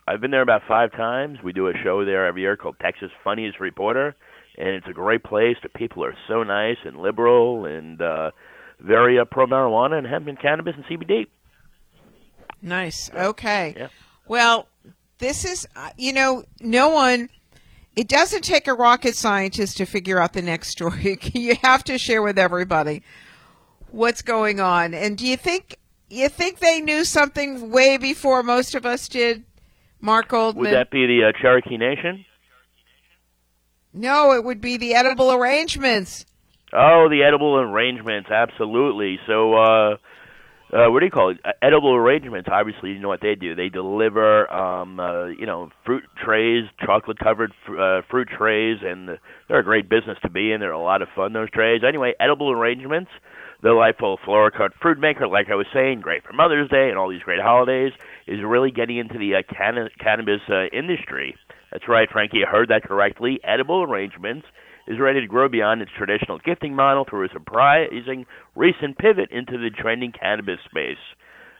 I've 0.10 0.22
been 0.22 0.32
there 0.32 0.42
about 0.42 0.64
five 0.68 0.92
times. 0.94 1.38
We 1.44 1.54
do 1.54 1.68
a 1.68 1.74
show 1.84 2.04
there 2.04 2.26
every 2.26 2.42
year 2.42 2.58
called 2.58 2.78
Texas 2.82 3.12
Funniest 3.24 3.60
Reporter, 3.60 4.16
and 4.58 4.70
it's 4.70 4.88
a 4.88 4.94
great 4.94 5.24
place. 5.24 5.56
The 5.62 5.70
people 5.70 6.04
are 6.04 6.16
so 6.28 6.42
nice 6.42 6.78
and 6.84 6.98
liberal 6.98 7.66
and 7.66 8.02
uh, 8.02 8.32
very 8.80 9.20
uh, 9.20 9.26
pro 9.26 9.46
marijuana 9.46 10.00
and 10.00 10.08
hemp 10.08 10.28
and 10.28 10.42
cannabis 10.42 10.74
and 10.76 10.86
CBD. 10.86 11.28
Nice. 12.60 13.12
Okay. 13.14 13.76
Yeah. 13.78 13.90
Well, 14.28 14.68
this 15.20 15.46
is, 15.46 15.68
uh, 15.76 15.92
you 15.96 16.12
know, 16.12 16.44
no 16.60 16.90
one, 16.90 17.30
it 17.96 18.08
doesn't 18.08 18.42
take 18.42 18.68
a 18.68 18.74
rocket 18.74 19.16
scientist 19.16 19.78
to 19.78 19.86
figure 19.86 20.20
out 20.20 20.34
the 20.34 20.42
next 20.42 20.70
story. 20.72 21.20
you 21.36 21.54
have 21.62 21.84
to 21.84 22.00
share 22.00 22.24
with 22.24 22.40
everybody 22.40 23.04
what's 23.92 24.24
going 24.24 24.60
on. 24.60 24.96
And 24.96 25.20
do 25.20 25.28
you 25.28 25.38
think, 25.38 25.76
you 26.10 26.30
think 26.30 26.58
they 26.58 26.82
knew 26.82 27.06
something 27.06 27.70
way 27.70 27.98
before 27.98 28.42
most 28.42 28.74
of 28.74 28.88
us 28.88 29.08
did, 29.08 29.44
Mark 30.02 30.30
Goldman? 30.30 30.64
Would 30.64 30.74
that 30.74 30.92
be 30.92 31.06
the 31.06 31.30
uh, 31.30 31.42
Cherokee 31.42 31.78
Nation? 31.78 32.26
no, 33.94 34.34
it 34.34 34.44
would 34.44 34.62
be 34.62 34.78
the 34.78 34.94
edible 34.94 35.32
arrangements. 35.34 36.26
Oh, 36.72 37.08
the 37.10 37.24
edible 37.24 37.58
arrangements, 37.58 38.30
absolutely. 38.30 39.18
So, 39.26 39.56
uh, 39.56 39.98
uh, 40.72 40.92
what 40.92 41.00
do 41.00 41.06
you 41.06 41.12
call 41.12 41.32
it? 41.32 41.40
Uh, 41.44 41.52
edible 41.64 41.96
arrangements. 41.96 42.48
Obviously, 42.52 42.92
you 42.92 43.00
know 43.00 43.08
what 43.08 43.22
they 43.22 43.34
do. 43.34 43.56
They 43.56 43.70
deliver, 43.70 44.52
um, 44.54 45.00
uh, 45.00 45.26
you 45.26 45.48
know, 45.48 45.72
fruit 45.84 46.04
trays, 46.24 46.66
chocolate-covered 46.86 47.52
fr- 47.66 47.80
uh, 47.80 48.02
fruit 48.10 48.30
trays, 48.30 48.78
and 48.84 49.18
they're 49.48 49.60
a 49.60 49.64
great 49.64 49.90
business 49.90 50.20
to 50.22 50.30
be 50.30 50.52
in. 50.52 50.60
They're 50.60 50.72
a 50.72 50.80
lot 50.80 51.02
of 51.02 51.08
fun. 51.16 51.34
Those 51.34 51.50
trays. 51.50 51.82
Anyway, 51.88 52.14
edible 52.20 52.52
arrangements. 52.52 53.10
Delightful 53.62 54.20
Flora 54.24 54.52
Cut 54.52 54.74
Fruit 54.82 55.00
Maker, 55.00 55.28
like 55.28 55.50
I 55.50 55.56
was 55.56 55.68
saying, 55.74 56.00
great 56.00 56.24
for 56.24 56.34
Mother's 56.34 56.70
Day 56.70 56.90
and 56.90 56.98
all 56.98 57.10
these 57.10 57.24
great 57.24 57.42
holidays, 57.42 57.92
is 58.26 58.40
really 58.42 58.72
getting 58.72 58.98
into 58.98 59.18
the 59.18 59.36
uh, 59.36 59.42
canna- 59.54 59.90
cannabis 60.00 60.42
uh, 60.50 60.66
industry. 60.72 61.36
That's 61.72 61.88
right, 61.88 62.10
Frankie. 62.10 62.46
I 62.46 62.50
heard 62.50 62.70
that 62.70 62.84
correctly. 62.84 63.40
Edible 63.44 63.84
arrangements 63.84 64.48
is 64.88 64.98
ready 65.00 65.22
to 65.22 65.28
grow 65.28 65.50
beyond 65.50 65.82
its 65.82 65.92
traditional 65.96 66.40
gifting 66.40 66.74
model 66.74 67.06
through 67.08 67.26
a 67.26 67.30
surprising 67.30 68.26
recent 68.56 68.98
pivot 68.98 69.30
into 69.32 69.58
the 69.58 69.70
trending 69.70 70.12
cannabis 70.12 70.60
space. 70.70 70.98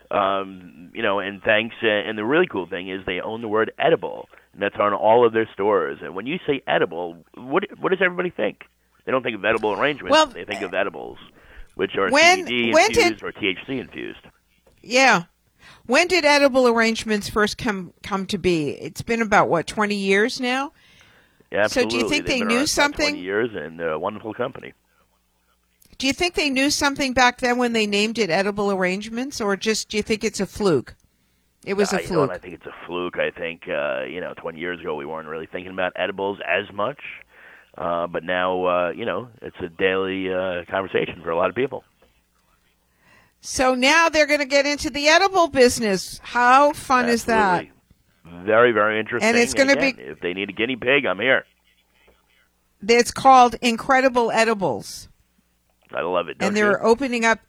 Um, 0.10 0.90
you 0.94 1.04
know, 1.04 1.20
and 1.20 1.42
thanks. 1.44 1.76
Uh, 1.84 1.88
and 1.88 2.18
the 2.18 2.26
really 2.26 2.48
cool 2.48 2.68
thing 2.68 2.90
is 2.90 3.02
they 3.06 3.22
own 3.22 3.42
the 3.42 3.48
word 3.48 3.72
edible, 3.78 4.28
and 4.54 4.62
that's 4.62 4.78
on 4.80 4.94
all 4.94 5.28
of 5.28 5.34
their 5.34 5.48
stores. 5.54 6.00
And 6.02 6.16
when 6.16 6.26
you 6.26 6.40
say 6.48 6.64
edible, 6.66 7.18
what 7.36 7.66
what 7.80 7.90
does 7.90 8.02
everybody 8.02 8.32
think? 8.32 8.62
They 9.06 9.12
don't 9.12 9.22
think 9.22 9.36
of 9.36 9.46
edible 9.46 9.74
arrangements. 9.74 10.12
Well, 10.12 10.26
they 10.26 10.46
think 10.46 10.62
of 10.64 10.74
edibles, 10.74 11.20
which 11.80 11.96
are 11.96 12.10
when- 12.12 12.46
CBD 12.46 12.74
when 12.74 12.86
infused 12.92 13.20
did- 13.20 13.24
or 13.24 13.32
THC 13.32 13.80
infused. 13.80 14.20
Yeah. 14.84 15.24
When 15.86 16.08
did 16.08 16.26
edible 16.26 16.68
arrangements 16.68 17.30
first 17.30 17.58
come 17.58 17.94
come 18.04 18.26
to 18.28 18.38
be? 18.38 18.72
It's 18.72 19.02
been 19.02 19.22
about 19.22 19.48
what 19.50 19.66
twenty 19.66 19.96
years 19.96 20.40
now. 20.40 20.74
Yeah, 21.52 21.64
absolutely. 21.64 21.92
So 21.92 21.98
do 21.98 22.04
you 22.04 22.10
think 22.10 22.26
They've 22.28 22.40
they 22.40 22.46
knew 22.46 22.58
around 22.58 22.68
for 22.70 22.82
about 22.82 22.84
something? 22.84 23.10
20 23.16 23.20
years 23.22 23.50
and 23.56 23.82
a 23.82 23.98
wonderful 23.98 24.34
company. 24.34 24.74
do 25.98 26.06
you 26.08 26.14
think 26.14 26.36
they 26.36 26.50
knew 26.50 26.70
something 26.70 27.14
back 27.14 27.40
then 27.40 27.58
when 27.58 27.74
they 27.74 27.86
named 27.88 28.18
it 28.20 28.30
edible 28.30 28.72
arrangements, 28.72 29.42
or 29.42 29.56
just 29.58 29.90
do 29.90 29.98
you 29.98 30.04
think 30.04 30.24
it's 30.24 30.40
a 30.40 30.46
fluke? 30.46 30.96
It 31.66 31.74
was 31.74 31.92
Uh, 31.94 31.98
a 31.98 32.02
know 32.02 32.08
fluke. 32.08 32.32
I 32.32 32.38
think 32.38 32.54
it's 32.54 32.66
a 32.68 32.76
fluke. 32.86 33.18
I 33.18 33.32
think 33.32 33.68
uh, 33.68 34.04
you 34.04 34.22
know, 34.22 34.34
20 34.36 34.60
years 34.60 34.80
ago 34.80 34.96
we 34.96 35.06
weren't 35.06 35.28
really 35.28 35.48
thinking 35.48 35.72
about 35.74 35.92
edibles 35.96 36.38
as 36.48 36.72
much, 36.74 37.00
uh, 37.78 38.08
but 38.08 38.24
now 38.24 38.66
uh, 38.66 38.90
you 38.92 39.06
know 39.06 39.30
it's 39.42 39.58
a 39.62 39.70
daily 39.70 40.34
uh, 40.34 40.66
conversation 40.70 41.22
for 41.24 41.32
a 41.32 41.38
lot 41.38 41.50
of 41.50 41.56
people. 41.56 41.84
So 43.42 43.74
now 43.74 44.10
they're 44.10 44.28
going 44.28 44.42
to 44.42 44.46
get 44.46 44.66
into 44.66 44.90
the 44.90 45.08
edible 45.08 45.48
business. 45.48 46.20
How 46.22 46.74
fun 46.74 47.08
is 47.08 47.24
that? 47.26 47.68
Very, 48.26 48.74
very 48.74 49.00
interesting. 49.00 49.30
And 49.30 49.38
it's 49.38 49.54
gonna 49.54 49.78
be- 49.78 49.96
if 49.98 50.20
they 50.20 50.34
need 50.34 50.50
a 50.50 50.54
guinea 50.54 50.76
pig, 50.76 51.06
I'm 51.06 51.20
here. 51.20 51.46
It's 52.88 53.12
called 53.12 53.56
Incredible 53.62 54.32
Edibles. 54.32 55.10
I 55.92 56.02
love 56.02 56.28
it. 56.28 56.38
And 56.40 56.56
they're 56.56 56.72
you? 56.72 56.78
opening 56.78 57.26
up 57.26 57.40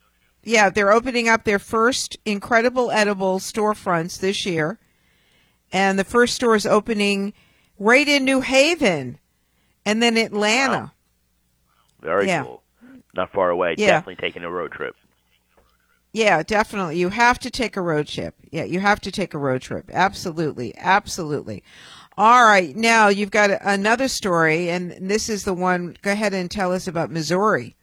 yeah 0.43 0.71
they're 0.71 0.93
opening 0.93 1.29
up 1.29 1.45
their 1.45 1.59
first 1.59 2.17
incredible 2.25 2.91
edible 2.91 3.39
storefronts 3.39 4.19
this 4.19 4.47
year 4.47 4.79
and 5.73 5.99
the 5.99 6.05
first 6.05 6.35
store 6.35 6.55
is 6.55 6.67
opening 6.67 7.33
right 7.79 8.09
in 8.09 8.25
new 8.25 8.41
haven 8.41 9.19
and 9.87 10.03
then 10.03 10.17
atlanta 10.17 10.93
very 12.01 12.27
yeah. 12.27 12.45
cool. 12.45 12.63
Not 13.15 13.33
far 13.33 13.51
away. 13.51 13.75
Yeah. 13.77 13.89
Definitely 13.89 14.17
taking 14.17 14.43
a 14.45 14.51
road 14.51 14.73
trip. 14.73 14.95
yeah 16.13 16.43
definitely 16.43 16.99
you 16.99 17.09
have 17.11 17.39
to 17.41 17.51
take 17.51 17.77
a 17.77 17.83
road 17.83 18.07
trip 18.07 18.35
yeah 18.51 18.65
you 18.65 18.81
have 18.81 19.01
to 19.01 19.11
take 19.13 19.35
a 19.35 19.39
road 19.39 19.61
trip 19.63 19.91
absolutely 19.93 20.75
absolutely 20.79 21.63
all 22.17 22.45
right 22.45 22.75
now 22.77 23.09
you've 23.09 23.31
got 23.31 23.51
another 23.63 24.09
story 24.09 24.71
and 24.71 24.93
this 25.11 25.29
is 25.29 25.45
the 25.45 25.55
one 25.55 25.97
go 26.03 26.11
ahead 26.13 26.35
and 26.35 26.51
tell 26.51 26.73
us 26.73 26.87
about 26.89 27.11
missouri 27.11 27.77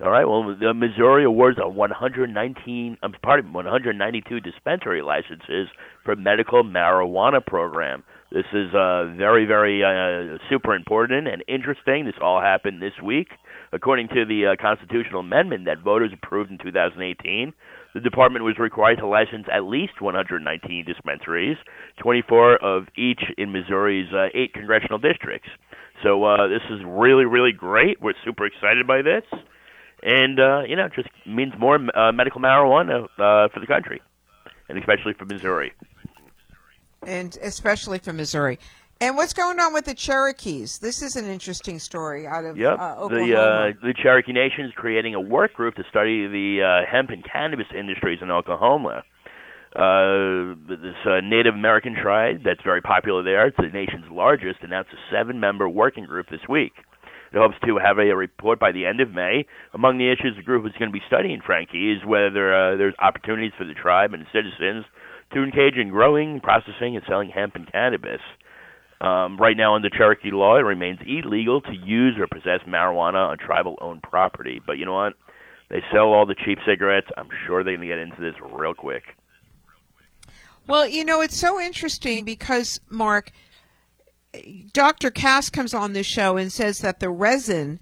All 0.00 0.10
right. 0.10 0.26
Well, 0.28 0.54
the 0.60 0.74
Missouri 0.74 1.24
awards 1.24 1.58
a 1.58 1.68
119, 1.68 2.98
I'm 3.02 3.12
pardon, 3.22 3.52
192 3.54 4.40
dispensary 4.40 5.00
licenses 5.00 5.68
for 6.04 6.14
medical 6.16 6.62
marijuana 6.64 7.44
program. 7.44 8.04
This 8.36 8.44
is 8.52 8.68
uh, 8.74 9.16
very, 9.16 9.46
very 9.46 9.80
uh, 9.80 10.36
super 10.50 10.74
important 10.74 11.26
and 11.26 11.42
interesting. 11.48 12.04
This 12.04 12.20
all 12.20 12.38
happened 12.38 12.82
this 12.82 12.92
week, 13.02 13.28
according 13.72 14.08
to 14.08 14.26
the 14.26 14.52
uh, 14.52 14.60
constitutional 14.60 15.20
amendment 15.20 15.64
that 15.64 15.78
voters 15.80 16.10
approved 16.12 16.50
in 16.50 16.58
2018. 16.58 17.54
The 17.94 18.00
department 18.00 18.44
was 18.44 18.58
required 18.58 18.98
to 18.98 19.06
license 19.06 19.46
at 19.50 19.64
least 19.64 20.02
119 20.02 20.84
dispensaries, 20.84 21.56
24 22.02 22.62
of 22.62 22.88
each 22.94 23.22
in 23.38 23.52
Missouri's 23.52 24.12
uh, 24.12 24.26
eight 24.34 24.52
congressional 24.52 24.98
districts. 24.98 25.48
So 26.02 26.22
uh, 26.24 26.46
this 26.48 26.60
is 26.68 26.80
really, 26.84 27.24
really 27.24 27.52
great. 27.52 28.02
We're 28.02 28.12
super 28.22 28.44
excited 28.44 28.86
by 28.86 29.00
this 29.00 29.24
and 30.02 30.38
uh, 30.38 30.60
you 30.68 30.76
know, 30.76 30.84
it 30.84 30.92
just 30.94 31.08
means 31.26 31.54
more 31.58 31.76
uh, 31.96 32.12
medical 32.12 32.38
marijuana 32.38 33.04
uh, 33.04 33.48
for 33.48 33.60
the 33.60 33.66
country, 33.66 34.02
and 34.68 34.76
especially 34.76 35.14
for 35.18 35.24
Missouri. 35.24 35.72
And 37.06 37.38
especially 37.42 37.98
for 37.98 38.12
missouri 38.12 38.58
and 39.00 39.14
what's 39.16 39.34
going 39.34 39.60
on 39.60 39.72
with 39.72 39.84
the 39.84 39.94
cherokees 39.94 40.78
this 40.78 41.02
is 41.02 41.16
an 41.16 41.26
interesting 41.26 41.78
story 41.78 42.26
out 42.26 42.44
of 42.44 42.56
Yep, 42.56 42.78
uh, 42.78 42.94
the 42.94 43.00
oklahoma 43.00 43.34
uh, 43.34 43.72
the 43.82 43.94
Cherokee 44.02 44.32
Nation 44.32 44.64
is 44.64 44.72
creating 44.74 45.14
a 45.14 45.20
work 45.20 45.54
group 45.54 45.74
to 45.76 45.84
study 45.88 46.26
the 46.26 46.62
uh, 46.62 46.90
hemp 46.90 47.10
and 47.10 47.24
cannabis 47.24 47.66
industries 47.76 48.20
in 48.22 48.30
Oklahoma. 48.30 49.02
Uh, 49.76 50.56
this 50.68 50.96
uh, 51.04 51.20
Native 51.20 51.54
American 51.54 51.94
tribe 51.94 52.40
that's 52.42 52.62
very 52.64 52.80
popular 52.80 53.22
there, 53.22 53.46
it's 53.46 53.56
the 53.58 53.68
nation's 53.68 54.06
largest, 54.10 54.60
announced 54.62 54.90
a 54.92 55.14
seven-member 55.14 55.68
working 55.68 56.06
group 56.06 56.30
this 56.30 56.40
week. 56.48 56.72
It 57.30 57.36
hopes 57.36 57.56
to 57.66 57.76
have 57.76 57.98
a, 57.98 58.16
report 58.16 58.58
by 58.58 58.72
the 58.72 58.86
end 58.86 59.00
of 59.00 59.12
May. 59.12 59.44
Among 59.74 59.98
the 59.98 60.10
issues 60.10 60.34
the 60.34 60.42
group 60.42 60.64
is 60.64 60.72
going 60.78 60.88
to 60.88 60.98
be 60.98 61.04
studying, 61.06 61.42
Frankie, 61.44 61.92
is 61.92 62.02
whether 62.06 62.54
uh, 62.54 62.76
there's 62.78 62.94
opportunities 62.98 63.52
for 63.58 63.64
the 63.64 63.74
tribe 63.74 64.14
and 64.14 64.24
citizens 64.32 64.86
engage 65.34 65.76
in 65.76 65.90
growing, 65.90 66.40
processing, 66.40 66.96
and 66.96 67.04
selling 67.08 67.30
hemp 67.30 67.54
and 67.54 67.70
cannabis. 67.70 68.20
Um, 69.00 69.36
right 69.36 69.56
now, 69.56 69.74
under 69.74 69.90
Cherokee 69.90 70.30
law, 70.30 70.56
it 70.56 70.62
remains 70.62 71.00
illegal 71.06 71.60
to 71.60 71.72
use 71.72 72.16
or 72.18 72.26
possess 72.26 72.60
marijuana 72.66 73.28
on 73.28 73.38
tribal-owned 73.38 74.02
property. 74.02 74.60
But 74.64 74.78
you 74.78 74.86
know 74.86 74.94
what? 74.94 75.14
They 75.68 75.82
sell 75.92 76.12
all 76.12 76.26
the 76.26 76.36
cheap 76.44 76.58
cigarettes. 76.66 77.08
I'm 77.16 77.28
sure 77.46 77.62
they're 77.62 77.76
going 77.76 77.88
to 77.88 77.94
get 77.94 77.98
into 77.98 78.20
this 78.20 78.34
real 78.40 78.74
quick. 78.74 79.02
Well, 80.66 80.88
you 80.88 81.04
know, 81.04 81.20
it's 81.20 81.36
so 81.36 81.60
interesting 81.60 82.24
because, 82.24 82.80
Mark, 82.88 83.32
Dr. 84.72 85.10
Cass 85.10 85.50
comes 85.50 85.74
on 85.74 85.92
this 85.92 86.06
show 86.06 86.36
and 86.36 86.52
says 86.52 86.80
that 86.80 87.00
the 87.00 87.10
resin 87.10 87.80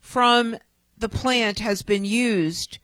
from 0.00 0.56
the 0.96 1.08
plant 1.08 1.58
has 1.60 1.82
been 1.82 2.04
used 2.04 2.78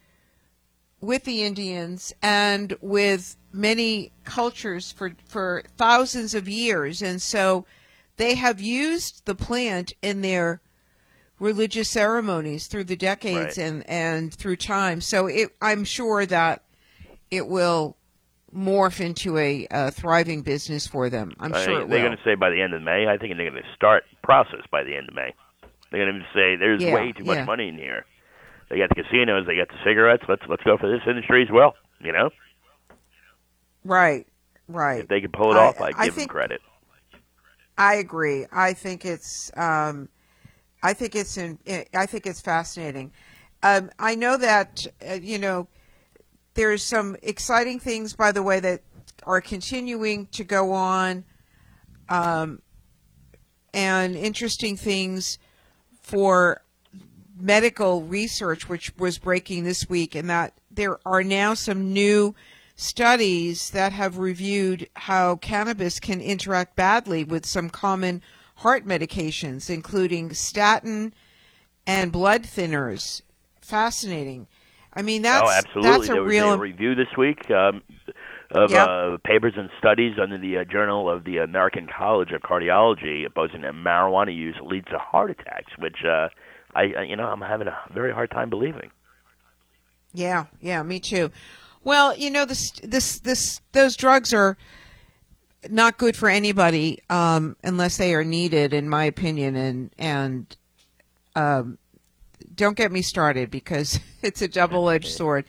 with 1.01 1.25
the 1.25 1.42
Indians 1.42 2.12
and 2.23 2.77
with 2.81 3.37
many 3.53 4.13
cultures 4.25 4.93
for, 4.93 5.13
for 5.27 5.63
thousands 5.77 6.35
of 6.35 6.49
years. 6.49 7.03
And 7.03 7.21
so 7.21 7.67
they 8.17 8.35
have 8.35 8.61
used 8.61 9.25
the 9.27 9.35
plant 9.35 9.93
in 10.03 10.21
their 10.23 10.61
religious 11.39 11.89
ceremonies 11.89 12.67
through 12.67 12.85
the 12.85 12.97
decades 12.97 13.57
Right. 13.57 13.67
and, 13.67 13.89
and 13.89 14.33
through 14.35 14.57
time. 14.57 15.01
So 15.01 15.27
it, 15.27 15.51
I'm 15.61 15.85
sure 15.85 16.27
that 16.27 16.63
it 17.31 17.47
will 17.49 17.97
morph 18.55 19.01
into 19.01 19.39
a, 19.39 19.67
uh 19.71 19.91
thriving 19.93 20.43
business 20.43 20.85
for 20.87 21.09
them. 21.09 21.33
I'm 21.39 21.55
I 21.55 21.65
sure 21.65 21.81
it 21.83 21.89
they're 21.89 22.05
going 22.05 22.17
to 22.17 22.23
say 22.25 22.35
by 22.35 22.51
the 22.51 22.61
end 22.61 22.75
of 22.75 22.83
May. 22.83 23.07
I 23.07 23.17
think 23.17 23.37
they're 23.37 23.49
going 23.49 23.63
to 23.63 23.69
start 23.77 24.03
process 24.25 24.63
by 24.73 24.83
the 24.83 24.97
end 24.97 25.09
of 25.09 25.15
May. 25.15 25.33
They're 25.91 26.05
going 26.05 26.19
to 26.21 26.27
say 26.35 26.57
there's 26.57 26.83
Yeah, 26.83 26.95
way 26.95 27.13
too 27.13 27.25
much 27.25 27.37
yeah. 27.37 27.45
money 27.45 27.69
in 27.69 27.77
here. 27.77 28.05
They 28.69 28.79
got 28.79 28.89
the 28.91 29.03
casinos, 29.03 29.47
they 29.47 29.57
got 29.57 29.69
the 29.69 29.79
cigarettes. 29.85 30.25
Let's 30.29 30.43
let's 30.49 30.63
go 30.65 30.77
for 30.77 30.91
this 30.91 31.01
industry 31.09 31.43
as 31.43 31.49
well. 31.51 31.75
You 32.01 32.13
know, 32.13 32.31
Right, 33.85 34.27
right. 34.69 35.01
if 35.01 35.09
they 35.09 35.21
can 35.21 35.31
pull 35.31 35.53
it 35.53 35.57
I- 35.57 35.66
off, 35.66 35.81
I'd 35.81 35.95
I 35.97 36.07
give 36.07 36.14
think- 36.14 36.29
them 36.29 36.35
credit. 36.35 36.61
I 37.79 37.95
agree. 37.95 38.45
I 38.53 38.75
think 38.75 39.07
it's 39.07 39.51
um, 39.57 40.11
I 40.83 40.93
think 40.93 41.14
it's 41.16 41.38
in, 41.38 41.59
I 41.95 42.05
think 42.05 42.27
it's 42.27 42.40
fascinating. 42.43 43.11
Um, 43.62 43.90
I 43.99 44.14
know 44.16 44.37
that 44.37 44.87
uh, 45.09 45.14
you 45.14 45.38
know 45.38 45.66
there's 46.55 46.83
some 46.83 47.16
exciting 47.23 47.79
things, 47.81 48.12
by 48.14 48.33
the 48.33 48.43
way, 48.43 48.61
that 48.61 48.83
are 49.25 49.40
continuing 49.40 50.27
to 50.33 50.45
go 50.45 50.73
on, 50.73 51.25
um, 52.11 52.61
and 53.73 54.14
interesting 54.14 54.77
things 54.77 55.38
for 56.03 56.61
medical 57.38 58.03
research, 58.03 58.69
which 58.69 58.95
was 58.99 59.16
breaking 59.16 59.64
this 59.64 59.88
week, 59.88 60.14
and 60.14 60.29
that 60.29 60.53
there 60.71 60.99
are 61.07 61.23
now 61.25 61.55
some 61.55 61.95
new 61.95 62.35
studies 62.81 63.71
that 63.71 63.93
have 63.93 64.16
reviewed 64.16 64.88
how 64.97 65.37
cannabis 65.37 66.01
can 66.01 66.21
interact 66.21 66.75
badly 66.77 67.23
with 67.23 67.45
some 67.45 67.69
common 67.69 68.23
heart 68.57 68.87
medications, 68.87 69.69
including 69.69 70.33
statin 70.33 71.12
and 71.87 72.11
blood 72.11 72.43
thinners. 72.43 73.21
Fascinating. 73.61 74.47
I 74.95 75.03
mean, 75.03 75.21
that's 75.23 75.47
oh, 75.47 75.51
absolutely. 75.51 75.90
that's 75.90 76.09
a 76.09 76.12
there 76.12 76.23
was 76.23 76.31
real 76.31 76.53
a 76.55 76.59
review 76.59 76.95
this 76.95 77.14
week 77.19 77.51
um, 77.51 77.83
of 78.51 78.71
Yep. 78.71 78.88
uh, 78.88 79.16
papers 79.25 79.53
and 79.57 79.69
studies 79.79 80.16
under 80.21 80.38
the 80.38 80.59
uh, 80.59 80.64
Journal 80.64 81.09
of 81.11 81.25
the 81.25 81.37
American 81.37 81.87
College 81.87 82.33
of 82.33 82.40
Cardiology, 82.40 83.27
opposing 83.27 83.61
that 83.61 83.75
marijuana 83.75 84.35
use 84.35 84.57
leads 84.62 84.87
to 84.88 84.99
heart 84.99 85.31
attacks, 85.31 85.73
which 85.79 85.99
uh, 86.05 86.29
I, 86.75 87.03
you 87.03 87.14
know, 87.14 87.27
I'm 87.27 87.43
having 87.43 87.69
a 87.69 87.77
very 87.93 88.12
hard 88.12 88.31
time 88.31 88.49
believing. 88.49 88.90
Yeah, 90.12 90.47
yeah, 90.61 90.83
me 90.83 90.99
too. 90.99 91.31
Well, 91.83 92.16
you 92.16 92.31
know, 92.31 92.45
this, 92.45 92.73
this, 92.83 93.19
this, 93.21 93.61
those 93.73 93.97
drugs 93.97 94.35
are 94.35 94.57
not 95.69 95.99
good 95.99 96.16
for 96.16 96.29
anybody 96.29 97.01
um, 97.11 97.57
unless 97.62 97.97
they 97.97 98.14
are 98.14 98.25
needed, 98.25 98.73
in 98.73 98.88
my 98.88 99.05
opinion. 99.05 99.57
And 99.57 99.90
and 99.99 100.57
um, 101.37 101.79
don't 102.55 102.77
get 102.77 102.93
me 102.93 103.03
started 103.03 103.51
because 103.51 104.01
it's 104.23 104.43
a 104.43 104.49
double-edged 104.49 105.09
sword. 105.09 105.45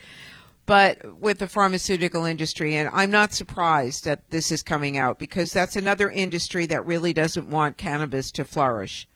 But 0.65 1.20
with 1.20 1.39
the 1.39 1.48
pharmaceutical 1.48 2.24
industry, 2.24 2.76
and 2.76 2.89
I'm 2.94 3.12
not 3.12 3.34
surprised 3.34 4.06
that 4.06 4.30
this 4.30 4.52
is 4.52 4.63
coming 4.63 4.98
out 4.98 5.20
because 5.20 5.52
that's 5.52 5.76
another 5.76 6.10
industry 6.10 6.65
that 6.67 6.86
really 6.86 7.13
doesn't 7.13 7.50
want 7.50 7.78
cannabis 7.78 8.32
to 8.32 8.46
flourish. 8.46 9.08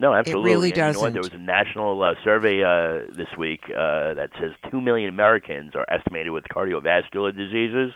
No, 0.00 0.14
absolutely. 0.14 0.52
It 0.52 0.54
really 0.54 0.68
And 0.68 0.76
You 0.76 0.82
know 0.82 0.92
doesn't. 0.92 1.12
There 1.12 1.22
was 1.22 1.32
a 1.32 1.38
national 1.38 2.02
uh, 2.02 2.14
survey 2.22 2.62
uh, 2.62 3.10
this 3.16 3.28
week 3.36 3.62
uh, 3.66 4.14
that 4.14 4.30
says 4.40 4.52
two 4.70 4.80
million 4.80 5.08
Americans 5.08 5.72
are 5.74 5.86
estimated 5.88 6.32
with 6.32 6.44
cardiovascular 6.44 7.36
diseases, 7.36 7.92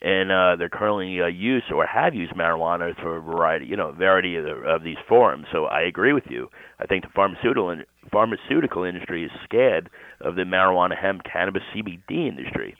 and 0.00 0.32
uh, 0.32 0.56
they're 0.56 0.70
currently 0.70 1.20
uh, 1.20 1.26
use 1.26 1.64
or 1.74 1.84
have 1.86 2.14
used 2.14 2.32
marijuana 2.32 2.94
for 3.02 3.18
a 3.18 3.20
variety, 3.20 3.66
you 3.66 3.76
know, 3.76 3.92
variety 3.92 4.36
of, 4.36 4.44
the, 4.44 4.52
of 4.52 4.82
these 4.82 4.96
forms. 5.08 5.46
So 5.52 5.66
I 5.66 5.82
agree 5.82 6.14
with 6.14 6.24
you. 6.30 6.48
I 6.80 6.86
think 6.86 7.04
the 7.04 7.10
pharmaceutical 7.14 7.70
in, 7.70 7.84
pharmaceutical 8.10 8.84
industry 8.84 9.24
is 9.24 9.30
scared 9.44 9.90
of 10.22 10.36
the 10.36 10.42
marijuana, 10.42 10.96
hemp, 10.96 11.22
cannabis, 11.30 11.62
CBD 11.74 12.28
industry. 12.28 12.76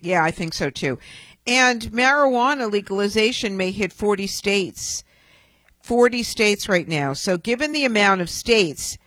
Yeah, 0.00 0.22
I 0.22 0.30
think 0.30 0.54
so 0.54 0.70
too. 0.70 0.98
And 1.46 1.82
marijuana 1.82 2.70
legalization 2.70 3.56
may 3.56 3.72
hit 3.72 3.92
40 3.92 4.28
states. 4.28 5.02
40 5.82 6.22
states 6.22 6.68
right 6.68 6.88
now. 6.88 7.12
So, 7.12 7.36
given 7.36 7.72
the 7.72 7.84
amount 7.84 8.20
of 8.20 8.30
states 8.30 8.98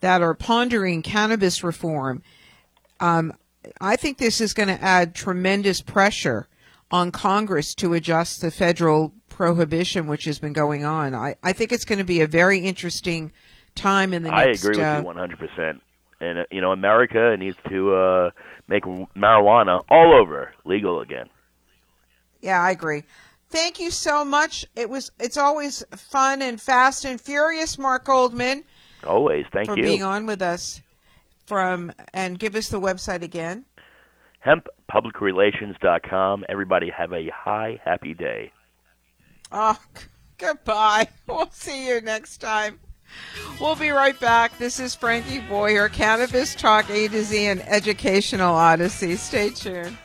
that 0.00 0.22
are 0.22 0.34
pondering 0.34 1.02
cannabis 1.02 1.62
reform. 1.64 2.22
Um, 3.00 3.32
I 3.80 3.96
think 3.96 4.18
this 4.18 4.40
is 4.40 4.52
going 4.52 4.68
to 4.68 4.82
add 4.82 5.14
tremendous 5.14 5.80
pressure 5.80 6.48
on 6.90 7.10
Congress 7.10 7.74
to 7.76 7.94
adjust 7.94 8.40
the 8.40 8.50
federal 8.50 9.12
prohibition, 9.28 10.06
which 10.06 10.24
has 10.24 10.38
been 10.38 10.52
going 10.52 10.84
on. 10.84 11.14
I, 11.14 11.36
I 11.42 11.52
think 11.52 11.72
it's 11.72 11.84
going 11.84 11.98
to 11.98 12.04
be 12.04 12.20
a 12.20 12.26
very 12.26 12.60
interesting 12.60 13.32
time 13.74 14.14
in 14.14 14.22
the 14.22 14.32
I 14.32 14.46
next. 14.46 14.64
I 14.64 14.68
agree 14.70 14.78
with 14.78 14.86
uh, 14.86 15.02
you 15.04 15.58
100%. 15.58 15.80
And 16.20 16.38
uh, 16.38 16.44
you 16.50 16.60
know, 16.60 16.72
America 16.72 17.36
needs 17.38 17.56
to 17.68 17.94
uh, 17.94 18.30
make 18.68 18.84
marijuana 18.84 19.82
all 19.90 20.14
over 20.14 20.52
legal 20.64 21.00
again. 21.00 21.28
Yeah, 22.40 22.62
I 22.62 22.70
agree. 22.70 23.02
Thank 23.48 23.80
you 23.80 23.90
so 23.90 24.24
much. 24.24 24.66
It 24.74 24.90
was 24.90 25.12
it's 25.20 25.36
always 25.36 25.84
fun 25.96 26.42
and 26.42 26.60
fast 26.60 27.04
and 27.04 27.20
furious, 27.20 27.78
Mark 27.78 28.04
Goldman, 28.04 28.64
Always. 29.06 29.46
Thank 29.52 29.68
for 29.68 29.76
you. 29.76 29.82
For 29.82 29.86
being 29.86 30.02
on 30.02 30.26
with 30.26 30.42
us. 30.42 30.82
From 31.46 31.92
and 32.12 32.38
give 32.38 32.56
us 32.56 32.68
the 32.68 32.80
website 32.80 33.22
again. 33.22 33.64
hemppublicrelations.com. 34.44 36.44
Everybody 36.48 36.90
have 36.90 37.12
a 37.12 37.30
high, 37.30 37.80
happy 37.84 38.14
day. 38.14 38.52
Oh, 39.52 39.78
goodbye. 40.38 41.08
We'll 41.28 41.50
see 41.50 41.88
you 41.88 42.00
next 42.00 42.38
time. 42.38 42.80
We'll 43.60 43.76
be 43.76 43.90
right 43.90 44.18
back. 44.18 44.58
This 44.58 44.80
is 44.80 44.94
Frankie 44.94 45.40
Boyer, 45.40 45.88
Cannabis 45.88 46.54
Talk 46.54 46.88
A 46.90 47.08
to 47.08 47.22
Z 47.22 47.46
and 47.46 47.62
Educational 47.62 48.54
Odyssey. 48.54 49.16
Stay 49.16 49.50
tuned. 49.50 49.96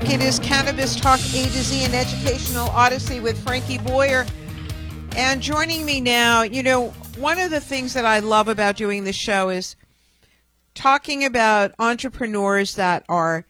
Back. 0.00 0.10
It 0.10 0.22
is 0.22 0.40
Cannabis 0.40 0.96
Talk 0.96 1.20
A 1.20 1.44
to 1.44 1.62
Z 1.62 1.84
and 1.84 1.94
Educational 1.94 2.68
Odyssey 2.70 3.20
with 3.20 3.40
Frankie 3.44 3.78
Boyer. 3.78 4.26
And 5.14 5.40
joining 5.40 5.86
me 5.86 6.00
now, 6.00 6.42
you 6.42 6.64
know, 6.64 6.88
one 7.16 7.38
of 7.38 7.52
the 7.52 7.60
things 7.60 7.94
that 7.94 8.04
I 8.04 8.18
love 8.18 8.48
about 8.48 8.74
doing 8.74 9.04
this 9.04 9.14
show 9.14 9.50
is 9.50 9.76
talking 10.74 11.24
about 11.24 11.76
entrepreneurs 11.78 12.74
that 12.74 13.04
are 13.08 13.46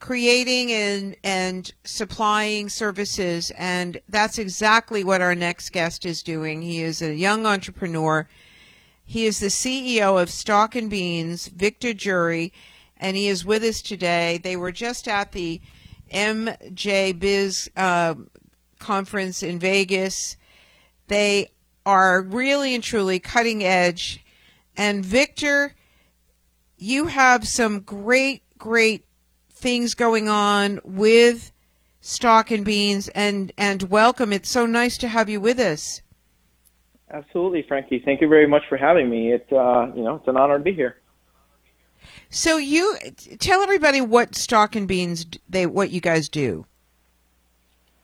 creating 0.00 0.72
and 0.72 1.16
and 1.22 1.72
supplying 1.84 2.68
services 2.68 3.52
and 3.52 4.00
that's 4.08 4.38
exactly 4.40 5.04
what 5.04 5.20
our 5.20 5.36
next 5.36 5.70
guest 5.70 6.04
is 6.04 6.24
doing. 6.24 6.60
He 6.60 6.82
is 6.82 7.00
a 7.02 7.14
young 7.14 7.46
entrepreneur. 7.46 8.28
He 9.04 9.26
is 9.26 9.38
the 9.38 9.46
CEO 9.46 10.20
of 10.20 10.28
Stock 10.28 10.74
and 10.74 10.90
Beans, 10.90 11.46
Victor 11.46 11.94
Jury, 11.94 12.52
and 12.98 13.16
he 13.16 13.28
is 13.28 13.44
with 13.44 13.62
us 13.62 13.82
today. 13.82 14.38
They 14.42 14.56
were 14.56 14.72
just 14.72 15.08
at 15.08 15.32
the 15.32 15.60
MJ 16.12 17.18
Biz 17.18 17.70
uh, 17.76 18.14
conference 18.78 19.42
in 19.42 19.58
Vegas. 19.58 20.36
They 21.08 21.50
are 21.86 22.20
really 22.20 22.74
and 22.74 22.84
truly 22.84 23.18
cutting 23.18 23.64
edge. 23.64 24.24
And 24.76 25.04
Victor, 25.04 25.74
you 26.76 27.06
have 27.06 27.46
some 27.46 27.80
great, 27.80 28.42
great 28.58 29.04
things 29.50 29.94
going 29.94 30.28
on 30.28 30.80
with 30.84 31.52
Stock 32.00 32.50
and 32.50 32.64
Beans, 32.64 33.08
and 33.08 33.52
and 33.58 33.82
welcome. 33.84 34.32
It's 34.32 34.48
so 34.48 34.66
nice 34.66 34.96
to 34.98 35.08
have 35.08 35.28
you 35.28 35.40
with 35.40 35.58
us. 35.58 36.00
Absolutely, 37.10 37.64
Frankie. 37.66 38.00
Thank 38.04 38.20
you 38.20 38.28
very 38.28 38.46
much 38.46 38.62
for 38.68 38.76
having 38.76 39.10
me. 39.10 39.32
It 39.32 39.46
uh, 39.52 39.88
you 39.94 40.04
know 40.04 40.16
it's 40.16 40.28
an 40.28 40.36
honor 40.36 40.58
to 40.58 40.64
be 40.64 40.72
here. 40.72 40.96
So 42.30 42.58
you 42.58 42.96
tell 43.38 43.62
everybody 43.62 44.00
what 44.00 44.34
Stock 44.34 44.76
and 44.76 44.86
Beans 44.86 45.26
they 45.48 45.66
what 45.66 45.90
you 45.90 46.00
guys 46.00 46.28
do. 46.28 46.66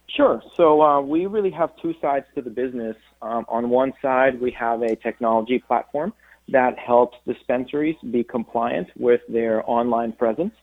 Sure. 0.08 0.42
So 0.56 0.80
uh, 0.80 1.00
we 1.00 1.26
really 1.26 1.50
have 1.50 1.70
two 1.82 1.94
sides 2.00 2.26
to 2.34 2.42
the 2.42 2.50
business. 2.50 2.96
Um, 3.20 3.44
on 3.48 3.68
one 3.68 3.92
side, 4.00 4.40
we 4.40 4.52
have 4.52 4.82
a 4.82 4.94
technology 4.96 5.58
platform 5.58 6.12
that 6.48 6.78
helps 6.78 7.18
dispensaries 7.26 7.96
be 8.10 8.22
compliant 8.22 8.88
with 8.96 9.20
their 9.28 9.68
online 9.68 10.12
presence. 10.12 10.54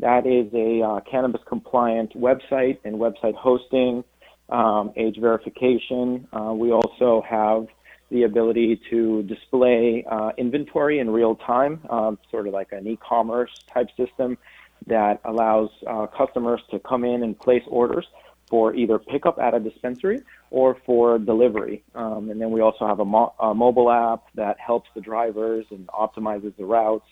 That 0.00 0.26
is 0.26 0.52
a 0.52 0.82
uh, 0.82 1.00
cannabis 1.10 1.40
compliant 1.46 2.14
website 2.14 2.78
and 2.84 2.96
website 2.96 3.34
hosting, 3.34 4.02
um, 4.48 4.92
age 4.96 5.18
verification. 5.20 6.26
Uh, 6.32 6.52
we 6.52 6.72
also 6.72 7.22
have 7.28 7.66
the 8.10 8.22
ability 8.22 8.80
to 8.90 9.22
display 9.24 10.04
uh, 10.10 10.30
inventory 10.38 11.00
in 11.00 11.10
real 11.10 11.36
time, 11.36 11.80
um, 11.90 12.18
sort 12.30 12.46
of 12.46 12.52
like 12.52 12.68
an 12.72 12.86
e-commerce 12.86 13.50
type 13.72 13.88
system 13.96 14.38
that 14.86 15.20
allows 15.24 15.68
uh, 15.88 16.06
customers 16.16 16.60
to 16.70 16.78
come 16.80 17.04
in 17.04 17.22
and 17.22 17.38
place 17.38 17.62
orders 17.68 18.06
for 18.48 18.74
either 18.74 18.98
pickup 18.98 19.38
at 19.38 19.54
a 19.54 19.60
dispensary 19.60 20.20
or 20.50 20.76
for 20.86 21.18
delivery. 21.18 21.82
Um, 21.94 22.30
and 22.30 22.40
then 22.40 22.50
we 22.52 22.60
also 22.60 22.86
have 22.86 23.00
a, 23.00 23.04
mo- 23.04 23.34
a 23.40 23.52
mobile 23.52 23.90
app 23.90 24.24
that 24.36 24.56
helps 24.64 24.88
the 24.94 25.00
drivers 25.00 25.66
and 25.70 25.86
optimizes 25.88 26.56
the 26.56 26.64
routes. 26.64 27.06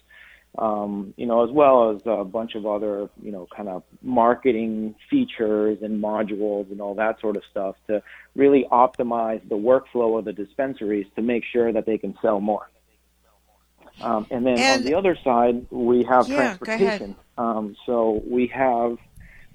Um, 0.57 1.15
you 1.17 1.27
know, 1.27 1.43
as 1.43 1.51
well 1.51 1.91
as 1.91 2.03
a 2.07 2.25
bunch 2.25 2.55
of 2.55 2.65
other, 2.65 3.09
you 3.21 3.33
know, 3.33 3.49
kind 3.57 3.69
of 3.69 3.83
marketing 4.03 4.95
features 5.11 5.79
and 5.83 6.01
modules 6.01 6.71
and 6.71 6.81
all 6.81 6.95
that 6.95 7.21
sort 7.21 7.37
of 7.37 7.43
stuff 7.51 7.75
to 7.89 8.03
really 8.37 8.65
optimize 8.71 9.47
the 9.49 9.57
workflow 9.57 10.17
of 10.17 10.25
the 10.25 10.33
dispensaries 10.33 11.07
to 11.17 11.23
make 11.23 11.43
sure 11.45 11.73
that 11.73 11.87
they 11.87 11.99
can 11.99 12.17
sell 12.23 12.41
more. 12.41 12.71
Um, 14.01 14.27
and 14.31 14.47
then 14.47 14.59
And- 14.59 14.81
on 14.81 14.85
the 14.85 14.95
other 14.95 15.17
side, 15.25 15.67
we 15.71 16.05
have 16.05 16.29
Yeah, 16.29 16.37
transportation. 16.37 17.17
Um, 17.37 17.77
so 17.85 18.23
we 18.27 18.47
have 18.49 18.99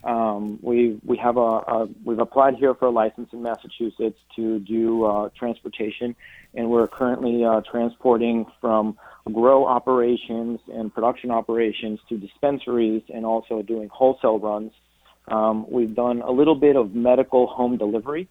um, 0.03 0.59
we 0.61 0.97
we 1.05 1.17
have 1.17 1.35
a, 1.35 1.39
a 1.41 1.89
we've 2.05 2.19
applied 2.19 2.55
here 2.55 2.73
for 2.73 2.85
a 2.85 2.89
license 2.89 3.33
in 3.33 3.41
Massachusetts 3.43 4.17
to 4.37 4.59
do 4.59 5.03
uh, 5.03 5.29
transportation, 5.37 6.15
and 6.53 6.69
we're 6.69 6.87
currently 6.87 7.43
uh, 7.43 7.59
transporting 7.69 8.45
from 8.61 8.97
grow 9.33 9.65
operations 9.65 10.59
and 10.71 10.93
production 10.93 11.31
operations 11.31 11.99
to 12.09 12.17
dispensaries, 12.17 13.03
and 13.13 13.25
also 13.25 13.61
doing 13.61 13.89
wholesale 13.91 14.39
runs. 14.39 14.71
Um, 15.27 15.65
we've 15.69 15.95
done 15.95 16.21
a 16.21 16.31
little 16.31 16.55
bit 16.55 16.75
of 16.75 16.95
medical 16.95 17.47
home 17.47 17.77
delivery, 17.77 18.27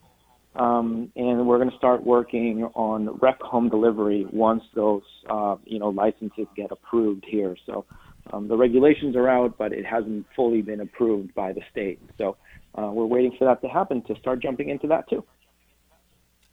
um, 0.55 1.11
and 1.15 1.47
we're 1.47 1.57
going 1.57 1.69
to 1.69 1.77
start 1.77 2.03
working 2.03 2.69
on 2.75 3.17
rec 3.21 3.41
home 3.41 3.69
delivery 3.69 4.25
once 4.31 4.63
those 4.75 5.03
uh, 5.29 5.55
you 5.65 5.79
know 5.79 5.89
licenses 5.89 6.47
get 6.55 6.71
approved 6.71 7.25
here. 7.27 7.55
So 7.65 7.85
um, 8.33 8.47
the 8.47 8.57
regulations 8.57 9.15
are 9.15 9.29
out, 9.29 9.57
but 9.57 9.71
it 9.71 9.85
hasn't 9.85 10.25
fully 10.35 10.61
been 10.61 10.81
approved 10.81 11.33
by 11.33 11.53
the 11.53 11.61
state. 11.71 11.99
So 12.17 12.37
uh, 12.75 12.91
we're 12.93 13.05
waiting 13.05 13.35
for 13.37 13.45
that 13.45 13.61
to 13.61 13.67
happen 13.67 14.01
to 14.03 14.15
start 14.19 14.41
jumping 14.41 14.69
into 14.69 14.87
that 14.87 15.09
too. 15.09 15.23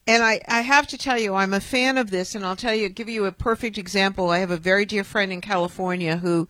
And 0.07 0.23
I, 0.23 0.40
I 0.47 0.61
have 0.61 0.87
to 0.88 0.99
tell 0.99 1.19
you, 1.19 1.35
I'm 1.35 1.53
a 1.53 1.61
fan 1.61 1.99
of 1.99 2.11
this, 2.11 2.35
and 2.35 2.45
I'll 2.45 2.57
tell 2.57 2.75
you, 2.75 2.88
give 2.88 3.09
you 3.09 3.25
a 3.25 3.33
perfect 3.33 3.77
example. 3.77 4.31
I 4.31 4.38
have 4.38 4.53
a 4.53 4.57
very 4.57 4.85
dear 4.85 5.03
friend 5.03 5.33
in 5.33 5.40
California 5.40 6.19
who 6.19 6.47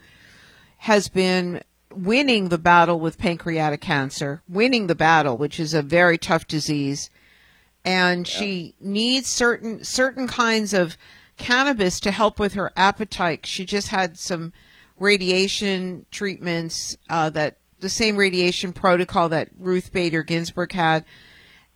has 0.78 1.08
been 1.08 1.62
winning 1.90 2.50
the 2.50 2.58
battle 2.58 3.00
with 3.00 3.16
pancreatic 3.16 3.80
cancer, 3.80 4.42
winning 4.46 4.88
the 4.88 4.94
battle, 4.94 5.38
which 5.38 5.58
is 5.58 5.72
a 5.72 5.80
very 5.80 6.18
tough 6.18 6.46
disease. 6.46 7.08
And 7.84 8.26
she 8.26 8.74
needs 8.80 9.28
certain 9.28 9.84
certain 9.84 10.26
kinds 10.26 10.74
of 10.74 10.98
cannabis 11.36 12.00
to 12.00 12.10
help 12.10 12.38
with 12.38 12.54
her 12.54 12.72
appetite. 12.76 13.46
She 13.46 13.64
just 13.64 13.88
had 13.88 14.18
some 14.18 14.52
radiation 14.98 16.04
treatments 16.10 16.96
uh, 17.08 17.30
that 17.30 17.58
the 17.78 17.88
same 17.88 18.16
radiation 18.16 18.72
protocol 18.72 19.28
that 19.28 19.50
Ruth 19.56 19.92
Bader 19.92 20.24
Ginsburg 20.24 20.72
had, 20.72 21.04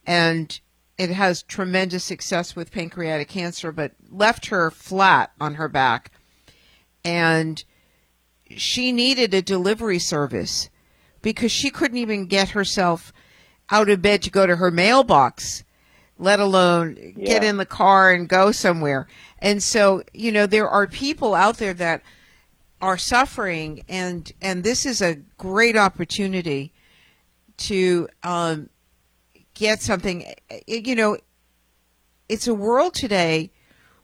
and 0.05 0.61
it 1.01 1.09
has 1.09 1.43
tremendous 1.45 2.05
success 2.05 2.55
with 2.55 2.71
pancreatic 2.71 3.27
cancer, 3.27 3.73
but 3.73 3.93
left 4.11 4.47
her 4.47 4.71
flat 4.71 5.33
on 5.41 5.55
her 5.55 5.67
back. 5.67 6.13
And 7.03 7.65
she 8.55 8.93
needed 8.93 9.33
a 9.33 9.41
delivery 9.41 9.99
service 9.99 10.69
because 11.23 11.51
she 11.51 11.71
couldn't 11.71 11.97
even 11.97 12.27
get 12.27 12.51
herself 12.51 13.15
out 13.71 13.89
of 13.89 14.03
bed 14.03 14.21
to 14.25 14.31
go 14.31 14.47
to 14.47 14.57
her 14.57 14.71
mailbox, 14.71 15.65
let 16.19 16.39
alone 16.39 17.15
get 17.17 17.43
in 17.43 17.57
the 17.57 17.65
car 17.65 18.13
and 18.13 18.29
go 18.29 18.53
somewhere. 18.53 19.07
And 19.39 19.63
so, 19.63 20.03
you 20.13 20.31
know, 20.31 20.45
there 20.45 20.69
are 20.69 20.87
people 20.87 21.35
out 21.35 21.57
there 21.57 21.73
that 21.75 22.03
are 22.83 22.99
suffering 22.99 23.85
and 23.89 24.31
and 24.43 24.65
this 24.65 24.85
is 24.85 25.01
a 25.01 25.15
great 25.39 25.79
opportunity 25.79 26.75
to 27.57 28.09
um, 28.23 28.70
get 29.61 29.83
something 29.83 30.25
you 30.67 30.95
know 30.95 31.19
it's 32.31 32.49
a 32.49 32.55
world 32.55 32.95
today 32.95 33.51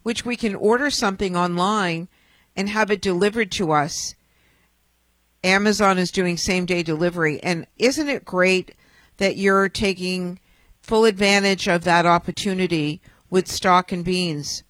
which 0.03 0.25
we 0.25 0.37
can 0.37 0.55
order 0.55 0.91
something 0.91 1.35
online 1.37 2.07
and 2.55 2.69
have 2.69 2.93
it 2.93 3.03
delivered 3.03 3.51
to 3.51 3.73
us. 3.73 4.15
Amazon 5.43 5.99
is 5.99 6.13
doing 6.13 6.37
same 6.37 6.65
day 6.65 6.85
delivery. 6.85 7.41
And 7.43 7.67
isn't 7.77 8.09
it 8.09 8.25
great 8.25 8.77
that 9.17 9.37
you're 9.37 9.69
taking 9.69 10.39
full 10.81 11.07
advantage 11.07 11.67
of 11.67 11.83
that 11.85 12.07
opportunity 12.07 13.01
with 13.31 13.49
stock 13.49 13.91
and 13.91 14.05
beans? 14.05 14.63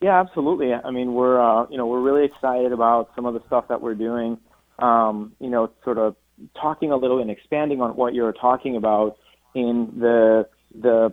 Yeah, 0.00 0.18
absolutely. 0.18 0.72
I 0.72 0.90
mean, 0.90 1.12
we're 1.12 1.38
uh, 1.38 1.66
you 1.68 1.76
know 1.76 1.86
we're 1.86 2.00
really 2.00 2.24
excited 2.24 2.72
about 2.72 3.10
some 3.14 3.26
of 3.26 3.34
the 3.34 3.42
stuff 3.46 3.68
that 3.68 3.82
we're 3.82 3.94
doing. 3.94 4.38
Um, 4.78 5.32
you 5.38 5.50
know, 5.50 5.70
sort 5.84 5.98
of 5.98 6.16
talking 6.60 6.90
a 6.90 6.96
little 6.96 7.20
and 7.20 7.30
expanding 7.30 7.80
on 7.80 7.96
what 7.96 8.14
you're 8.14 8.32
talking 8.32 8.76
about 8.76 9.16
in 9.54 9.92
the 9.98 10.46
the 10.80 11.12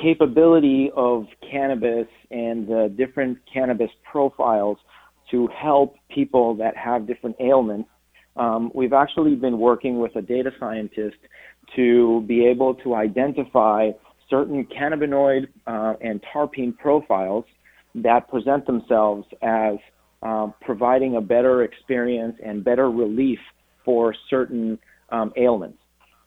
capability 0.00 0.90
of 0.96 1.26
cannabis 1.50 2.06
and 2.30 2.66
the 2.68 2.92
different 2.96 3.38
cannabis 3.52 3.90
profiles 4.10 4.78
to 5.30 5.48
help 5.48 5.96
people 6.14 6.54
that 6.56 6.76
have 6.76 7.06
different 7.06 7.36
ailments. 7.40 7.88
Um, 8.36 8.70
we've 8.74 8.92
actually 8.92 9.34
been 9.34 9.58
working 9.58 9.98
with 9.98 10.14
a 10.16 10.22
data 10.22 10.50
scientist 10.58 11.16
to 11.76 12.24
be 12.26 12.46
able 12.46 12.74
to 12.76 12.94
identify 12.94 13.90
certain 14.28 14.64
cannabinoid 14.66 15.48
uh, 15.66 15.94
and 16.00 16.20
terpene 16.34 16.76
profiles 16.76 17.44
that 17.94 18.28
present 18.28 18.66
themselves 18.66 19.26
as 19.42 19.76
um, 20.22 20.54
providing 20.60 21.16
a 21.16 21.20
better 21.20 21.64
experience 21.64 22.36
and 22.44 22.62
better 22.62 22.90
relief 22.90 23.38
for 23.84 24.14
certain 24.28 24.78
um, 25.10 25.32
ailments. 25.36 25.78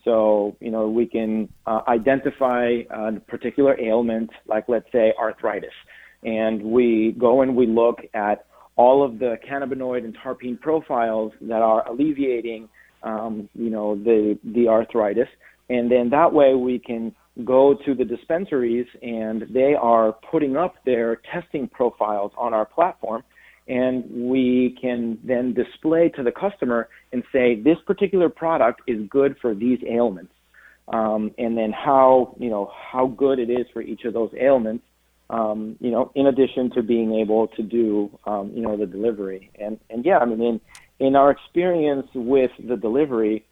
So, 0.04 0.56
you 0.60 0.70
know, 0.70 0.90
we 0.90 1.06
can 1.06 1.50
uh, 1.66 1.82
identify 1.88 2.82
a 2.90 3.14
particular 3.28 3.80
ailment, 3.80 4.30
like 4.48 4.66
let's 4.68 4.92
say 4.92 5.14
arthritis, 5.18 5.72
and 6.24 6.62
we 6.62 7.16
go 7.18 7.42
and 7.42 7.56
we 7.56 7.68
look 7.68 8.00
at 8.14 8.46
all 8.76 9.04
of 9.04 9.20
the 9.20 9.38
cannabinoid 9.50 10.04
and 10.04 10.18
terpene 10.18 10.60
profiles 10.60 11.32
that 11.42 11.62
are 11.62 11.88
alleviating, 11.88 12.68
um, 13.04 13.48
you 13.56 13.70
know, 13.70 13.96
the 13.96 14.38
the 14.54 14.68
arthritis, 14.68 15.28
and 15.70 15.90
then 15.90 16.10
that 16.10 16.34
way 16.34 16.54
we 16.54 16.80
can 16.80 17.14
go 17.46 17.76
to 17.86 17.96
the 17.96 18.06
dispensaries 18.06 18.86
and 19.02 19.46
they 19.52 19.74
are 19.74 20.14
putting 20.30 20.56
up 20.56 20.76
their 20.86 21.20
testing 21.34 21.68
profiles 21.68 22.32
on 22.38 22.54
our 22.54 22.66
platform 22.66 23.24
and 23.68 24.04
we 24.30 24.78
can 24.82 25.18
then 25.24 25.54
display 25.54 26.10
to 26.10 26.24
the 26.24 26.32
customer 26.32 26.90
and 27.12 27.24
say 27.32 27.56
this 27.56 27.78
particular 27.86 28.30
product 28.30 28.82
is 28.88 29.08
good 29.10 29.36
for 29.42 29.54
these 29.54 29.80
ailments 29.88 30.34
um, 30.90 31.32
and 31.38 31.58
then 31.58 31.72
how 31.72 32.36
you 32.40 32.50
know 32.50 32.72
how 32.92 33.08
good 33.08 33.40
it 33.40 33.50
is 33.50 33.66
for 33.72 33.82
each 33.82 34.04
of 34.04 34.14
those 34.14 34.32
ailments 34.40 34.84
um, 35.30 35.78
you 35.80 35.92
know 35.92 36.12
in 36.16 36.28
addition 36.28 36.70
to 36.72 36.84
being 36.84 37.14
able 37.16 37.48
to 37.48 37.64
do 37.64 38.10
um, 38.26 38.52
you 38.54 38.62
know 38.62 38.76
the 38.76 38.86
delivery 38.86 39.50
and 39.60 39.80
and 39.90 40.06
yeah 40.06 40.18
I 40.18 40.26
mean 40.26 40.42
in 40.42 40.62
in 41.00 41.16
our 41.16 41.32
experience 41.32 42.08
with 42.14 42.52
the 42.68 42.76
delivery 42.76 43.46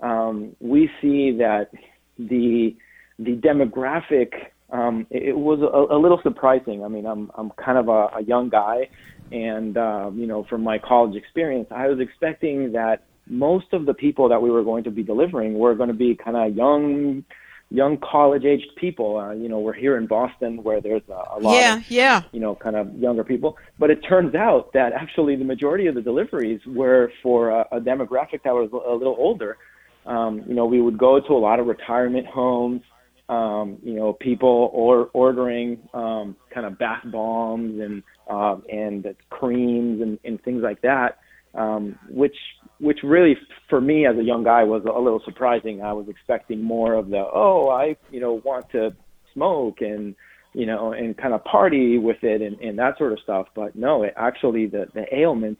um, 0.00 0.56
we 0.60 0.90
see 1.00 1.32
that 1.38 1.70
the 2.18 2.74
the 3.18 3.36
demographic 3.36 4.32
um, 4.70 5.06
it, 5.10 5.30
it 5.30 5.38
was 5.38 5.60
a, 5.60 5.94
a 5.94 5.98
little 5.98 6.20
surprising. 6.22 6.84
I 6.84 6.88
mean, 6.88 7.06
I'm 7.06 7.30
I'm 7.36 7.50
kind 7.52 7.78
of 7.78 7.88
a, 7.88 8.18
a 8.18 8.22
young 8.22 8.48
guy, 8.48 8.88
and 9.32 9.76
um, 9.76 10.18
you 10.18 10.26
know, 10.26 10.44
from 10.44 10.62
my 10.62 10.78
college 10.78 11.16
experience, 11.16 11.68
I 11.70 11.88
was 11.88 12.00
expecting 12.00 12.72
that 12.72 13.02
most 13.26 13.72
of 13.72 13.86
the 13.86 13.94
people 13.94 14.28
that 14.30 14.40
we 14.40 14.50
were 14.50 14.64
going 14.64 14.84
to 14.84 14.90
be 14.90 15.02
delivering 15.02 15.54
were 15.58 15.74
going 15.74 15.88
to 15.88 15.94
be 15.94 16.14
kind 16.14 16.36
of 16.36 16.56
young, 16.56 17.24
young 17.70 17.98
college-aged 17.98 18.74
people. 18.76 19.18
Uh, 19.18 19.32
you 19.32 19.48
know, 19.48 19.58
we're 19.58 19.74
here 19.74 19.96
in 19.98 20.06
Boston 20.06 20.62
where 20.62 20.80
there's 20.80 21.02
a, 21.10 21.12
a 21.12 21.38
lot 21.40 21.54
Yeah, 21.54 21.76
of 21.76 21.90
yeah. 21.90 22.22
you 22.32 22.40
know, 22.40 22.54
kind 22.54 22.76
of 22.76 22.94
younger 22.96 23.24
people. 23.24 23.58
But 23.78 23.90
it 23.90 24.00
turns 24.02 24.34
out 24.34 24.72
that 24.72 24.92
actually 24.92 25.36
the 25.36 25.44
majority 25.44 25.86
of 25.86 25.94
the 25.94 26.02
deliveries 26.02 26.60
were 26.66 27.12
for 27.22 27.50
a, 27.50 27.66
a 27.72 27.80
demographic 27.80 28.42
that 28.44 28.54
was 28.54 28.70
a 28.72 28.94
little 28.94 29.16
older. 29.18 29.58
Um, 30.06 30.42
you 30.46 30.54
know, 30.54 30.64
we 30.64 30.80
would 30.80 30.96
go 30.96 31.20
to 31.20 31.32
a 31.34 31.38
lot 31.38 31.60
of 31.60 31.66
retirement 31.66 32.26
homes, 32.26 32.80
um, 33.28 33.78
you 33.82 33.94
know, 33.94 34.14
people 34.14 34.70
or 34.72 35.10
ordering 35.12 35.78
um, 35.92 36.36
kind 36.52 36.66
of 36.66 36.78
bath 36.78 37.04
bombs 37.12 37.80
and 37.80 38.02
uh, 38.30 38.56
and 38.70 39.06
creams 39.30 40.00
and, 40.00 40.18
and 40.24 40.42
things 40.42 40.62
like 40.62 40.80
that, 40.82 41.18
um, 41.54 41.98
which 42.08 42.36
which 42.80 42.98
really 43.02 43.36
for 43.68 43.80
me 43.80 44.06
as 44.06 44.16
a 44.16 44.22
young 44.22 44.44
guy 44.44 44.64
was 44.64 44.82
a 44.84 44.98
little 44.98 45.20
surprising. 45.24 45.82
I 45.82 45.92
was 45.92 46.06
expecting 46.08 46.62
more 46.62 46.94
of 46.94 47.10
the 47.10 47.24
oh, 47.32 47.68
I 47.68 47.96
you 48.10 48.20
know 48.20 48.40
want 48.44 48.70
to 48.72 48.94
smoke 49.34 49.80
and 49.80 50.14
you 50.54 50.64
know 50.64 50.92
and 50.92 51.16
kind 51.16 51.34
of 51.34 51.44
party 51.44 51.98
with 51.98 52.22
it 52.22 52.40
and, 52.40 52.58
and 52.60 52.78
that 52.78 52.96
sort 52.96 53.12
of 53.12 53.18
stuff. 53.20 53.48
But 53.54 53.76
no, 53.76 54.04
it 54.04 54.14
actually 54.16 54.66
the 54.66 54.86
the 54.94 55.04
ailment 55.14 55.58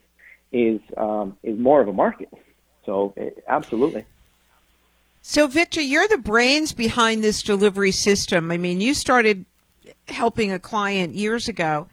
is 0.52 0.80
um, 0.96 1.36
is 1.42 1.58
more 1.58 1.82
of 1.82 1.88
a 1.88 1.92
market. 1.92 2.30
So 2.86 3.12
it, 3.16 3.44
absolutely. 3.46 4.06
So, 5.30 5.46
Victor, 5.46 5.82
you're 5.82 6.08
the 6.08 6.16
brains 6.16 6.72
behind 6.72 7.22
this 7.22 7.42
delivery 7.42 7.92
system. 7.92 8.50
I 8.50 8.56
mean, 8.56 8.80
you 8.80 8.94
started 8.94 9.44
helping 10.06 10.50
a 10.50 10.58
client 10.58 11.14
years 11.14 11.48
ago, 11.48 11.86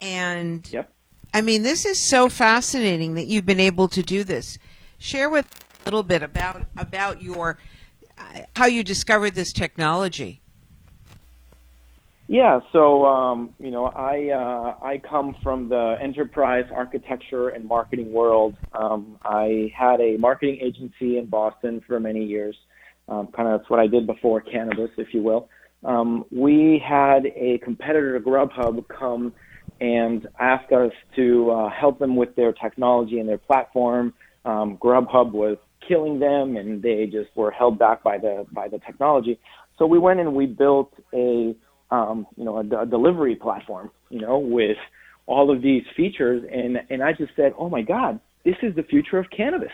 and 0.00 0.66
Yep. 0.72 0.90
I 1.34 1.42
mean, 1.42 1.64
this 1.64 1.84
is 1.84 1.98
so 1.98 2.30
fascinating 2.30 3.12
that 3.12 3.26
you've 3.26 3.44
been 3.44 3.60
able 3.60 3.88
to 3.88 4.02
do 4.02 4.24
this. 4.24 4.56
Share 4.96 5.28
with 5.28 5.44
a 5.82 5.84
little 5.84 6.02
bit 6.02 6.22
about 6.22 6.64
about 6.74 7.20
your 7.20 7.58
uh, 8.16 8.40
how 8.56 8.64
you 8.64 8.82
discovered 8.82 9.34
this 9.34 9.52
technology. 9.52 10.40
Yeah, 12.32 12.60
so 12.72 13.04
um, 13.04 13.52
you 13.58 13.70
know, 13.70 13.88
I 13.88 14.30
uh, 14.30 14.82
I 14.82 15.02
come 15.06 15.36
from 15.42 15.68
the 15.68 15.96
enterprise 16.00 16.64
architecture 16.74 17.50
and 17.50 17.62
marketing 17.62 18.10
world. 18.10 18.56
Um, 18.72 19.18
I 19.22 19.70
had 19.78 20.00
a 20.00 20.16
marketing 20.16 20.58
agency 20.62 21.18
in 21.18 21.26
Boston 21.26 21.82
for 21.86 22.00
many 22.00 22.24
years. 22.24 22.56
Um, 23.06 23.28
kind 23.36 23.50
of 23.50 23.60
that's 23.60 23.68
what 23.68 23.80
I 23.80 23.86
did 23.86 24.06
before 24.06 24.40
cannabis, 24.40 24.88
if 24.96 25.08
you 25.12 25.22
will. 25.22 25.50
Um, 25.84 26.24
we 26.32 26.82
had 26.82 27.26
a 27.26 27.58
competitor 27.62 28.18
to 28.18 28.24
Grubhub 28.24 28.82
come 28.88 29.34
and 29.82 30.26
ask 30.40 30.72
us 30.72 30.92
to 31.16 31.50
uh, 31.50 31.68
help 31.68 31.98
them 31.98 32.16
with 32.16 32.34
their 32.34 32.54
technology 32.54 33.18
and 33.18 33.28
their 33.28 33.36
platform. 33.36 34.14
Um, 34.46 34.78
Grubhub 34.78 35.32
was 35.32 35.58
killing 35.86 36.18
them, 36.18 36.56
and 36.56 36.82
they 36.82 37.04
just 37.12 37.28
were 37.36 37.50
held 37.50 37.78
back 37.78 38.02
by 38.02 38.16
the 38.16 38.46
by 38.52 38.68
the 38.68 38.78
technology. 38.78 39.38
So 39.78 39.84
we 39.84 39.98
went 39.98 40.18
and 40.18 40.34
we 40.34 40.46
built 40.46 40.94
a 41.12 41.54
um, 41.92 42.26
you 42.36 42.44
know, 42.44 42.56
a, 42.56 42.82
a 42.82 42.86
delivery 42.86 43.36
platform, 43.36 43.90
you 44.08 44.20
know, 44.20 44.38
with 44.38 44.78
all 45.26 45.54
of 45.54 45.62
these 45.62 45.82
features. 45.94 46.42
And, 46.50 46.78
and 46.90 47.02
I 47.02 47.12
just 47.12 47.32
said, 47.36 47.52
oh 47.58 47.68
my 47.68 47.82
God, 47.82 48.18
this 48.44 48.56
is 48.62 48.74
the 48.74 48.82
future 48.82 49.18
of 49.18 49.26
cannabis. 49.30 49.70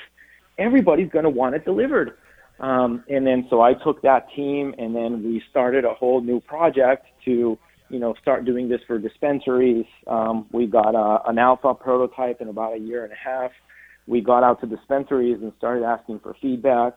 Everybody's 0.59 1.09
going 1.11 1.25
to 1.25 1.31
want 1.31 1.55
it 1.55 1.65
delivered. 1.65 2.19
Um, 2.59 3.05
and 3.09 3.25
then 3.25 3.47
so 3.49 3.61
I 3.61 3.73
took 3.73 4.03
that 4.03 4.27
team 4.35 4.75
and 4.79 4.95
then 4.95 5.23
we 5.23 5.41
started 5.49 5.85
a 5.85 5.95
whole 5.95 6.21
new 6.21 6.41
project 6.41 7.07
to, 7.25 7.57
you 7.89 7.99
know, 8.01 8.15
start 8.21 8.45
doing 8.45 8.69
this 8.69 8.81
for 8.89 8.99
dispensaries. 8.99 9.87
Um, 10.09 10.47
we 10.51 10.67
got 10.67 10.97
a, 10.97 11.29
an 11.31 11.39
alpha 11.39 11.73
prototype 11.73 12.41
in 12.41 12.49
about 12.49 12.75
a 12.75 12.79
year 12.79 13.05
and 13.05 13.13
a 13.13 13.17
half. 13.17 13.53
We 14.09 14.21
got 14.23 14.43
out 14.43 14.61
to 14.63 14.67
dispensaries 14.67 15.39
and 15.41 15.53
started 15.57 15.85
asking 15.85 16.19
for 16.19 16.35
feedback. 16.43 16.95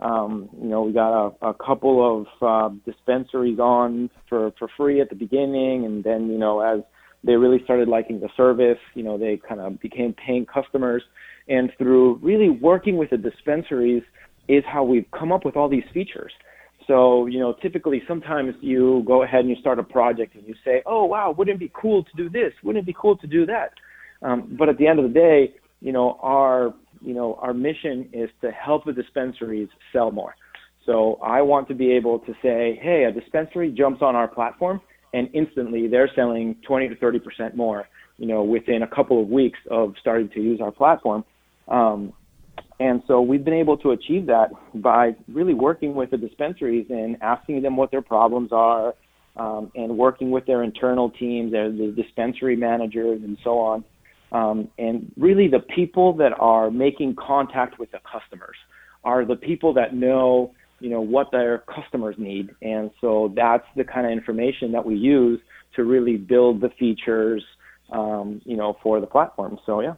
Um, 0.00 0.50
you 0.60 0.68
know, 0.68 0.82
we 0.82 0.92
got 0.92 1.28
a, 1.28 1.48
a 1.48 1.54
couple 1.54 2.26
of 2.40 2.42
uh, 2.42 2.74
dispensaries 2.84 3.58
on 3.58 4.10
for, 4.28 4.52
for 4.58 4.68
free 4.76 5.00
at 5.00 5.08
the 5.08 5.16
beginning, 5.16 5.84
and 5.86 6.04
then 6.04 6.28
you 6.28 6.38
know 6.38 6.60
as 6.60 6.82
they 7.24 7.34
really 7.34 7.62
started 7.64 7.88
liking 7.88 8.20
the 8.20 8.28
service, 8.36 8.78
you 8.94 9.02
know, 9.02 9.18
they 9.18 9.40
kind 9.48 9.60
of 9.60 9.80
became 9.80 10.14
paying 10.14 10.46
customers. 10.46 11.02
And 11.48 11.72
through 11.78 12.16
really 12.22 12.50
working 12.50 12.96
with 12.96 13.10
the 13.10 13.16
dispensaries 13.16 14.02
is 14.48 14.62
how 14.66 14.84
we've 14.84 15.06
come 15.16 15.32
up 15.32 15.44
with 15.44 15.56
all 15.56 15.68
these 15.68 15.84
features. 15.92 16.32
So, 16.86 17.26
you 17.26 17.40
know, 17.40 17.54
typically 17.60 18.02
sometimes 18.06 18.54
you 18.60 19.02
go 19.06 19.24
ahead 19.24 19.40
and 19.40 19.50
you 19.50 19.56
start 19.56 19.80
a 19.80 19.82
project 19.82 20.36
and 20.36 20.46
you 20.46 20.54
say, 20.64 20.82
oh, 20.86 21.04
wow, 21.04 21.34
wouldn't 21.36 21.56
it 21.56 21.58
be 21.58 21.72
cool 21.74 22.04
to 22.04 22.10
do 22.16 22.30
this? 22.30 22.52
Wouldn't 22.62 22.84
it 22.84 22.86
be 22.86 22.96
cool 22.98 23.16
to 23.16 23.26
do 23.26 23.44
that? 23.46 23.72
Um, 24.22 24.56
but 24.56 24.68
at 24.68 24.78
the 24.78 24.86
end 24.86 25.00
of 25.00 25.12
the 25.12 25.12
day, 25.12 25.54
you 25.80 25.92
know, 25.92 26.18
our 26.22 26.74
you 27.06 27.14
know, 27.14 27.38
our 27.40 27.54
mission 27.54 28.08
is 28.12 28.28
to 28.40 28.50
help 28.50 28.84
the 28.84 28.92
dispensaries 28.92 29.68
sell 29.92 30.10
more. 30.10 30.34
So 30.84 31.18
I 31.22 31.40
want 31.42 31.68
to 31.68 31.74
be 31.74 31.92
able 31.92 32.18
to 32.20 32.32
say, 32.42 32.78
hey, 32.82 33.04
a 33.04 33.12
dispensary 33.12 33.70
jumps 33.70 34.02
on 34.02 34.16
our 34.16 34.28
platform 34.28 34.80
and 35.14 35.28
instantly 35.32 35.86
they're 35.86 36.10
selling 36.14 36.56
20 36.66 36.88
to 36.88 36.96
30 36.96 37.18
percent 37.20 37.56
more, 37.56 37.88
you 38.18 38.26
know, 38.26 38.42
within 38.42 38.82
a 38.82 38.88
couple 38.88 39.22
of 39.22 39.28
weeks 39.28 39.58
of 39.70 39.94
starting 40.00 40.28
to 40.30 40.40
use 40.40 40.60
our 40.60 40.72
platform. 40.72 41.24
Um, 41.68 42.12
and 42.78 43.02
so 43.06 43.22
we've 43.22 43.44
been 43.44 43.54
able 43.54 43.78
to 43.78 43.92
achieve 43.92 44.26
that 44.26 44.50
by 44.74 45.14
really 45.28 45.54
working 45.54 45.94
with 45.94 46.10
the 46.10 46.18
dispensaries 46.18 46.86
and 46.90 47.16
asking 47.22 47.62
them 47.62 47.76
what 47.76 47.90
their 47.90 48.02
problems 48.02 48.50
are, 48.52 48.94
um, 49.36 49.70
and 49.74 49.96
working 49.96 50.30
with 50.30 50.44
their 50.46 50.62
internal 50.62 51.10
teams, 51.10 51.52
their 51.52 51.70
the 51.70 51.92
dispensary 51.96 52.56
managers, 52.56 53.22
and 53.22 53.38
so 53.44 53.58
on. 53.58 53.84
Um, 54.32 54.68
and 54.78 55.12
really, 55.16 55.48
the 55.48 55.60
people 55.60 56.12
that 56.14 56.32
are 56.38 56.70
making 56.70 57.16
contact 57.16 57.78
with 57.78 57.90
the 57.92 58.00
customers 58.10 58.56
are 59.04 59.24
the 59.24 59.36
people 59.36 59.72
that 59.74 59.94
know, 59.94 60.52
you 60.80 60.90
know, 60.90 61.00
what 61.00 61.30
their 61.30 61.58
customers 61.58 62.16
need. 62.18 62.50
And 62.60 62.90
so 63.00 63.32
that's 63.34 63.66
the 63.76 63.84
kind 63.84 64.04
of 64.04 64.12
information 64.12 64.72
that 64.72 64.84
we 64.84 64.96
use 64.96 65.40
to 65.76 65.84
really 65.84 66.16
build 66.16 66.60
the 66.60 66.70
features, 66.70 67.44
um, 67.92 68.42
you 68.44 68.56
know, 68.56 68.76
for 68.82 69.00
the 69.00 69.06
platform. 69.06 69.58
So 69.64 69.80
yeah. 69.80 69.94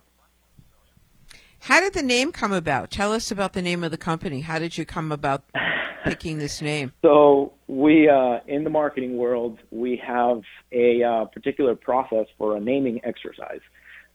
How 1.61 1.81
did 1.81 1.95
the 1.95 2.03
name 2.03 2.33
come 2.33 2.53
about? 2.53 2.91
Tell 2.91 3.12
us 3.12 3.31
about 3.31 3.53
the 3.53 3.62
name 3.62 3.83
of 3.83 3.91
the 3.91 3.99
company. 3.99 4.43
How 4.43 4.59
did 4.59 4.79
you 4.79 4.85
come 4.85 5.11
about 5.11 5.45
picking 6.05 6.38
this 6.38 6.62
name? 6.62 6.93
So 7.03 7.53
we, 7.67 8.09
uh, 8.09 8.38
in 8.47 8.64
the 8.64 8.71
marketing 8.71 9.17
world, 9.17 9.59
we 9.71 10.01
have 10.07 10.43
a 10.71 11.03
uh, 11.03 11.25
particular 11.27 11.75
process 11.75 12.27
for 12.37 12.57
a 12.57 12.61
naming 12.61 13.01
exercise. 13.05 13.61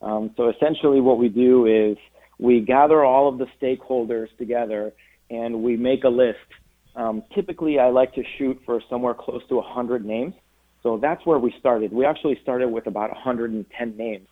Um, 0.03 0.31
so 0.37 0.49
essentially, 0.49 1.01
what 1.01 1.17
we 1.17 1.29
do 1.29 1.65
is 1.65 1.97
we 2.39 2.59
gather 2.59 3.03
all 3.03 3.29
of 3.29 3.37
the 3.37 3.47
stakeholders 3.61 4.27
together 4.37 4.91
and 5.29 5.63
we 5.63 5.77
make 5.77 6.03
a 6.03 6.09
list. 6.09 6.37
Um, 6.95 7.23
typically, 7.33 7.79
I 7.79 7.89
like 7.89 8.13
to 8.15 8.23
shoot 8.37 8.59
for 8.65 8.81
somewhere 8.89 9.13
close 9.13 9.41
to 9.49 9.55
100 9.55 10.05
names. 10.05 10.33
So 10.83 10.99
that's 11.01 11.25
where 11.25 11.39
we 11.39 11.53
started. 11.59 11.93
We 11.93 12.05
actually 12.05 12.37
started 12.43 12.67
with 12.67 12.87
about 12.87 13.09
110 13.11 13.97
names. 13.97 14.27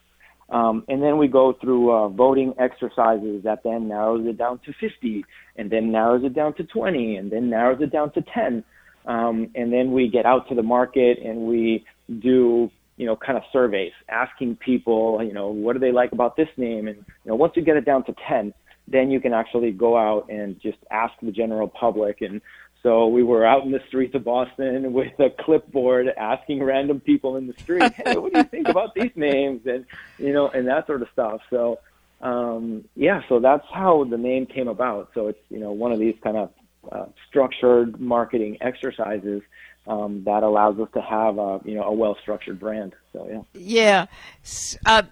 Um, 0.49 0.83
and 0.89 1.01
then 1.01 1.17
we 1.17 1.29
go 1.29 1.53
through 1.61 1.91
uh, 1.91 2.09
voting 2.09 2.53
exercises 2.59 3.43
that 3.45 3.63
then 3.63 3.87
narrows 3.87 4.27
it 4.27 4.37
down 4.37 4.59
to 4.65 4.73
50, 4.73 5.23
and 5.55 5.71
then 5.71 5.93
narrows 5.93 6.25
it 6.25 6.35
down 6.35 6.53
to 6.55 6.65
20, 6.65 7.15
and 7.15 7.31
then 7.31 7.49
narrows 7.49 7.81
it 7.81 7.91
down 7.91 8.11
to 8.13 8.21
10. 8.21 8.63
Um, 9.05 9.49
and 9.55 9.71
then 9.71 9.93
we 9.93 10.09
get 10.09 10.25
out 10.25 10.49
to 10.49 10.55
the 10.55 10.61
market 10.61 11.17
and 11.19 11.47
we 11.47 11.85
do, 12.19 12.69
you 12.97 13.05
know, 13.05 13.15
kind 13.15 13.37
of 13.37 13.43
surveys, 13.51 13.93
asking 14.09 14.57
people, 14.57 15.23
you 15.23 15.33
know, 15.33 15.47
what 15.47 15.73
do 15.73 15.79
they 15.79 15.91
like 15.91 16.11
about 16.11 16.35
this 16.35 16.49
name? 16.57 16.87
And 16.87 16.97
you 16.97 17.31
know, 17.31 17.35
once 17.35 17.53
you 17.55 17.61
get 17.61 17.77
it 17.77 17.85
down 17.85 18.03
to 18.05 18.15
10, 18.27 18.53
then 18.87 19.09
you 19.09 19.19
can 19.19 19.33
actually 19.33 19.71
go 19.71 19.97
out 19.97 20.29
and 20.29 20.59
just 20.59 20.77
ask 20.91 21.13
the 21.21 21.31
general 21.31 21.67
public 21.67 22.21
and 22.21 22.41
so 22.83 23.07
we 23.07 23.21
were 23.21 23.45
out 23.45 23.63
in 23.63 23.71
the 23.71 23.81
streets 23.87 24.15
of 24.15 24.23
Boston 24.23 24.93
with 24.93 25.19
a 25.19 25.29
clipboard 25.29 26.07
asking 26.17 26.63
random 26.63 26.99
people 26.99 27.37
in 27.37 27.47
the 27.47 27.53
street, 27.53 27.93
hey, 27.93 28.17
what 28.17 28.33
do 28.33 28.39
you 28.39 28.45
think 28.45 28.67
about 28.67 28.93
these 28.95 29.11
names? 29.15 29.61
And, 29.65 29.85
you 30.17 30.33
know, 30.33 30.49
and 30.49 30.67
that 30.67 30.87
sort 30.87 31.01
of 31.01 31.07
stuff. 31.13 31.41
So, 31.49 31.79
um, 32.21 32.85
yeah, 32.95 33.21
so 33.29 33.39
that's 33.39 33.65
how 33.71 34.03
the 34.03 34.17
name 34.17 34.45
came 34.45 34.67
about. 34.67 35.11
So 35.13 35.27
it's, 35.27 35.39
you 35.49 35.59
know, 35.59 35.71
one 35.71 35.91
of 35.91 35.99
these 35.99 36.15
kind 36.23 36.37
of 36.37 36.49
uh, 36.91 37.05
structured 37.29 37.99
marketing 37.99 38.57
exercises 38.61 39.41
um, 39.87 40.23
that 40.25 40.43
allows 40.43 40.79
us 40.79 40.89
to 40.93 41.01
have 41.01 41.37
a, 41.37 41.59
you 41.65 41.75
know, 41.75 41.83
a 41.83 41.93
well-structured 41.93 42.59
brand. 42.59 42.95
So, 43.13 43.27
yeah. 43.29 43.41
Yeah. 43.53 44.05
Uh, 44.85 45.03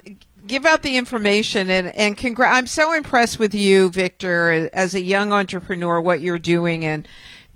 give 0.48 0.66
out 0.66 0.84
the 0.84 0.98
information 0.98 1.70
and, 1.70 1.88
and 1.96 2.18
congr- 2.18 2.50
I'm 2.50 2.68
so 2.68 2.94
impressed 2.94 3.40
with 3.40 3.54
you, 3.54 3.90
Victor, 3.90 4.70
as 4.74 4.96
a 4.96 5.02
young 5.02 5.34
entrepreneur, 5.34 6.00
what 6.00 6.22
you're 6.22 6.40
doing 6.40 6.86
and, 6.86 7.08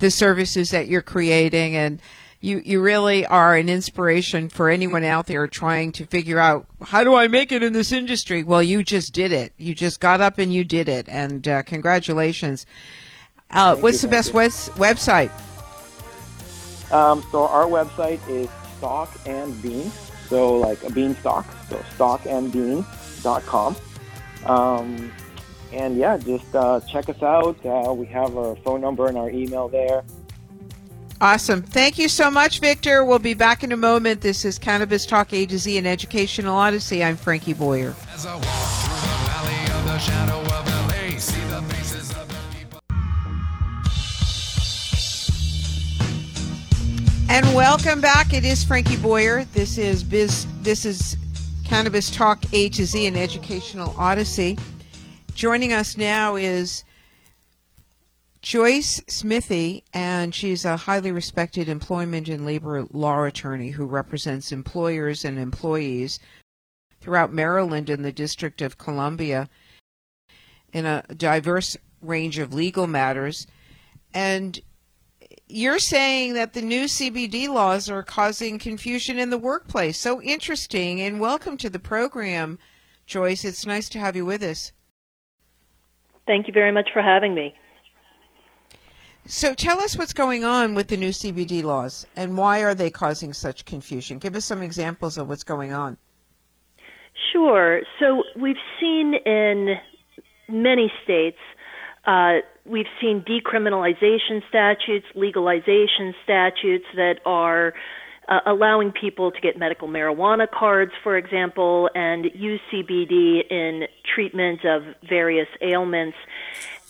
the 0.04 0.12
services 0.12 0.71
that 0.71 0.88
you're 0.88 1.02
creating 1.02 1.76
and 1.76 2.02
you, 2.41 2.62
you 2.65 2.82
really 2.82 3.26
are 3.26 3.56
an 3.56 3.69
inspiration 3.69 4.49
for 4.49 4.69
anyone 4.69 5.06
out 5.06 5.28
there 5.28 5.47
trying 5.47 5.93
to 5.93 6.06
figure 6.06 6.39
out 6.39 6.67
how 6.82 7.06
do 7.06 7.15
I 7.15 7.30
make 7.30 7.54
it 7.54 7.63
in 7.63 7.71
this 7.71 7.93
industry? 7.93 8.43
Well, 8.43 8.62
you 8.62 8.84
just 8.84 9.13
did 9.13 9.32
it. 9.32 9.54
You 9.58 9.73
just 9.73 10.02
got 10.02 10.19
up 10.19 10.39
and 10.39 10.54
you 10.54 10.65
did 10.65 10.89
it. 10.89 11.08
And 11.08 11.47
uh, 11.47 11.63
congratulations. 11.63 12.65
Uh, 13.49 13.78
what's 13.78 14.04
you, 14.04 14.10
the 14.10 14.12
best 14.12 14.34
wes- 14.34 14.67
website? 14.71 15.32
Um, 16.93 17.25
so 17.32 17.47
our 17.47 17.65
website 17.65 18.25
is 18.29 18.47
Stalk 18.77 19.12
and 19.25 19.60
Bean. 19.62 19.91
So 20.27 20.58
like 20.58 20.84
a 20.84 20.91
beanstalk. 20.91 21.45
So 21.69 21.77
stalkandbean.com. 21.97 23.75
Um, 24.45 25.12
and 25.71 25.97
yeah, 25.97 26.17
just 26.17 26.56
uh, 26.56 26.79
check 26.82 27.10
us 27.10 27.21
out. 27.23 27.58
Uh, 27.65 27.93
we 27.93 28.06
have 28.08 28.38
our 28.38 28.56
phone 28.58 28.82
number 28.82 29.08
and 29.08 29.17
our 29.17 29.29
email 29.29 29.67
there. 29.67 30.03
Awesome. 31.19 31.62
Thank 31.62 31.97
you 31.97 32.10
so 32.10 32.29
much, 32.29 32.60
Victor. 32.60 33.06
We'll 33.06 33.17
be 33.17 33.34
back 33.34 33.63
in 33.63 33.71
a 33.71 33.77
moment. 33.77 34.21
This 34.21 34.43
is 34.43 34.60
Cannabis 34.60 35.06
Talk 35.06 35.34
A 35.34 35.45
to 35.45 35.58
Z, 35.58 35.77
an 35.77 35.86
educational 35.86 36.56
odyssey. 36.56 37.03
I'm 37.03 37.15
Frankie 37.15 37.53
Boyer. 37.53 37.95
And 47.34 47.52
welcome 47.56 48.00
back. 48.00 48.32
It 48.32 48.46
is 48.46 48.63
Frankie 48.63 48.96
Boyer. 48.96 49.43
This 49.43 49.80
is 49.80 50.04
Biz. 50.04 50.46
This 50.62 50.86
is 50.86 51.17
Cannabis 51.65 52.12
Talk 52.12 52.43
A 52.54 52.69
to 52.69 52.86
Z, 52.86 53.08
an 53.08 53.15
educational 53.15 53.96
odyssey. 53.98 54.56
Joining 55.34 55.74
us 55.74 55.98
now 55.98 56.36
is 56.36 56.84
Joyce 58.43 59.02
Smithey, 59.08 59.84
and 59.96 60.36
she's 60.36 60.63
a 60.63 60.78
highly 60.78 61.12
respected 61.12 61.67
employment 61.67 62.30
and 62.30 62.46
labor 62.46 62.86
law 62.91 63.24
attorney 63.24 63.72
who 63.72 63.88
represents 63.88 64.52
employers 64.52 65.26
and 65.26 65.39
employees 65.39 66.19
throughout 67.02 67.34
Maryland 67.34 67.89
and 67.89 68.06
the 68.06 68.12
District 68.12 68.62
of 68.62 68.78
Columbia 68.78 69.50
in 70.72 70.86
a 70.86 71.04
diverse 71.17 71.78
range 72.00 72.38
of 72.38 72.54
legal 72.54 72.86
matters. 72.86 73.48
And 74.13 74.62
you're 75.47 75.79
saying 75.79 76.34
that 76.34 76.53
the 76.53 76.62
new 76.62 76.86
CBD 76.86 77.47
laws 77.47 77.89
are 77.89 78.03
causing 78.03 78.60
confusion 78.60 79.19
in 79.19 79.29
the 79.29 79.38
workplace. 79.38 79.97
So 79.97 80.21
interesting, 80.21 81.01
and 81.01 81.19
welcome 81.19 81.58
to 81.58 81.69
the 81.69 81.79
program, 81.79 82.60
Joyce. 83.06 83.45
It's 83.45 83.65
nice 83.65 83.89
to 83.89 83.99
have 83.99 84.15
you 84.15 84.25
with 84.25 84.43
us. 84.43 84.71
Thank 86.25 86.47
you 86.47 86.53
very 86.53 86.71
much 86.71 86.89
for 86.93 87.01
having 87.01 87.36
me. 87.36 87.53
So 89.25 89.53
tell 89.53 89.79
us 89.79 89.97
what's 89.97 90.13
going 90.13 90.43
on 90.43 90.75
with 90.75 90.89
the 90.89 90.97
new 90.97 91.10
CBD 91.10 91.63
laws 91.63 92.06
and 92.15 92.38
why 92.38 92.62
are 92.62 92.75
they 92.75 92.89
causing 92.89 93.32
such 93.32 93.63
confusion? 93.63 94.19
Give 94.19 94.36
us 94.36 94.43
some 94.43 94.62
examples 94.62 95.17
of 95.17 95.29
what's 95.29 95.45
going 95.45 95.71
on. 95.71 95.97
Sure. 97.32 97.82
So 97.99 98.23
we've 98.39 98.58
seen 98.82 99.13
in 99.25 99.75
many 100.49 100.91
states, 101.03 101.38
uh, 102.06 102.39
we've 102.65 102.88
seen 103.02 103.21
decriminalization 103.21 104.41
statutes, 104.49 105.06
legalization 105.15 106.13
statutes 106.23 106.86
that 106.95 107.19
are 107.26 107.73
uh, 108.28 108.39
allowing 108.45 108.91
people 108.91 109.32
to 109.32 109.41
get 109.41 109.58
medical 109.58 109.88
marijuana 109.88 110.49
cards, 110.49 110.91
for 111.04 111.17
example, 111.17 111.89
and 111.93 112.26
use 112.34 112.62
CBD 112.71 113.41
in 113.49 113.84
treatment 114.15 114.63
of 114.65 114.84
various 115.08 115.47
ailments. 115.62 116.17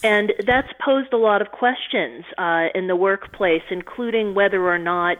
And 0.03 0.33
that's 0.45 0.67
posed 0.83 1.13
a 1.13 1.17
lot 1.17 1.41
of 1.41 1.51
questions 1.51 2.25
uh, 2.37 2.67
in 2.75 2.87
the 2.87 2.95
workplace, 2.95 3.63
including 3.71 4.35
whether 4.35 4.61
or 4.61 4.77
not 4.77 5.17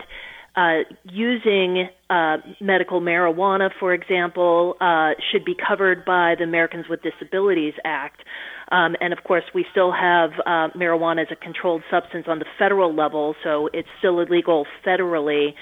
uh, 0.56 0.80
using 1.10 1.89
uh, 2.10 2.38
medical 2.62 3.02
marijuana, 3.02 3.72
for 3.80 3.94
example, 3.94 4.76
uh, 4.80 5.12
should 5.32 5.44
be 5.44 5.56
covered 5.56 6.06
by 6.06 6.36
the 6.38 6.44
Americans 6.44 6.86
with 6.88 7.02
Disabilities 7.02 7.74
Act. 7.84 8.22
Um, 8.71 8.95
and 9.02 9.13
of 9.13 9.23
course, 9.23 9.43
we 9.54 9.65
still 9.71 9.91
have 9.91 10.32
uh, 10.45 10.69
marijuana 10.76 11.21
as 11.23 11.28
a 11.32 11.36
controlled 11.36 11.84
substance 11.89 12.26
on 12.28 12.39
the 12.39 12.45
federal 12.58 12.93
level, 12.93 13.36
so 13.43 13.69
it's 13.73 13.89
still 13.99 14.19
illegal 14.19 14.65
federally. 14.86 15.54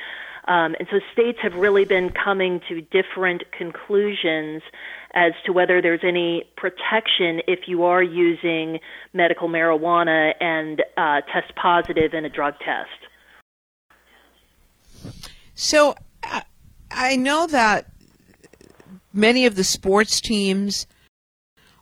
Um, 0.47 0.75
and 0.79 0.87
so 0.89 0.99
states 1.13 1.37
have 1.43 1.53
really 1.55 1.85
been 1.85 2.09
coming 2.09 2.61
to 2.67 2.81
different 2.81 3.43
conclusions 3.51 4.63
as 5.13 5.33
to 5.45 5.53
whether 5.53 5.81
there's 5.81 6.03
any 6.03 6.45
protection 6.57 7.41
if 7.47 7.67
you 7.67 7.83
are 7.83 8.01
using 8.01 8.79
medical 9.13 9.49
marijuana 9.49 10.33
and 10.39 10.81
uh, 10.97 11.21
test 11.31 11.53
positive 11.55 12.13
in 12.13 12.25
a 12.25 12.29
drug 12.29 12.55
test. 12.59 12.89
So 15.53 15.95
I 16.89 17.15
know 17.15 17.45
that 17.47 17.87
many 19.13 19.45
of 19.45 19.55
the 19.55 19.63
sports 19.63 20.21
teams 20.21 20.87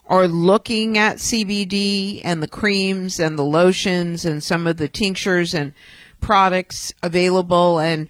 are 0.10 0.28
looking 0.28 0.98
at 0.98 1.18
CBD 1.18 2.20
and 2.24 2.42
the 2.42 2.48
creams 2.48 3.20
and 3.20 3.38
the 3.38 3.44
lotions 3.44 4.26
and 4.26 4.44
some 4.44 4.66
of 4.66 4.78
the 4.78 4.90
tinctures 4.90 5.54
and 5.54 5.72
products 6.20 6.92
available 7.04 7.80
and 7.80 8.10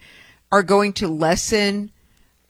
are 0.52 0.64
going 0.64 0.94
to 0.94 1.08
lessen 1.10 1.92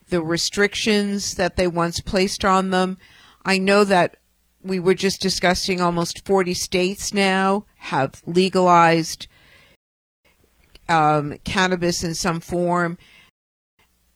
the 0.08 0.22
restrictions 0.22 1.34
that 1.34 1.56
they 1.56 1.66
once 1.66 2.00
placed 2.00 2.44
on 2.44 2.70
them. 2.70 2.96
I 3.44 3.58
know 3.58 3.84
that 3.84 4.16
we 4.62 4.78
were 4.78 4.94
just 4.94 5.20
discussing 5.20 5.80
almost 5.80 6.24
40 6.24 6.54
states 6.54 7.12
now 7.12 7.64
have 7.76 8.22
legalized 8.26 9.26
um, 10.88 11.38
cannabis 11.44 12.04
in 12.04 12.14
some 12.14 12.40
form. 12.40 12.98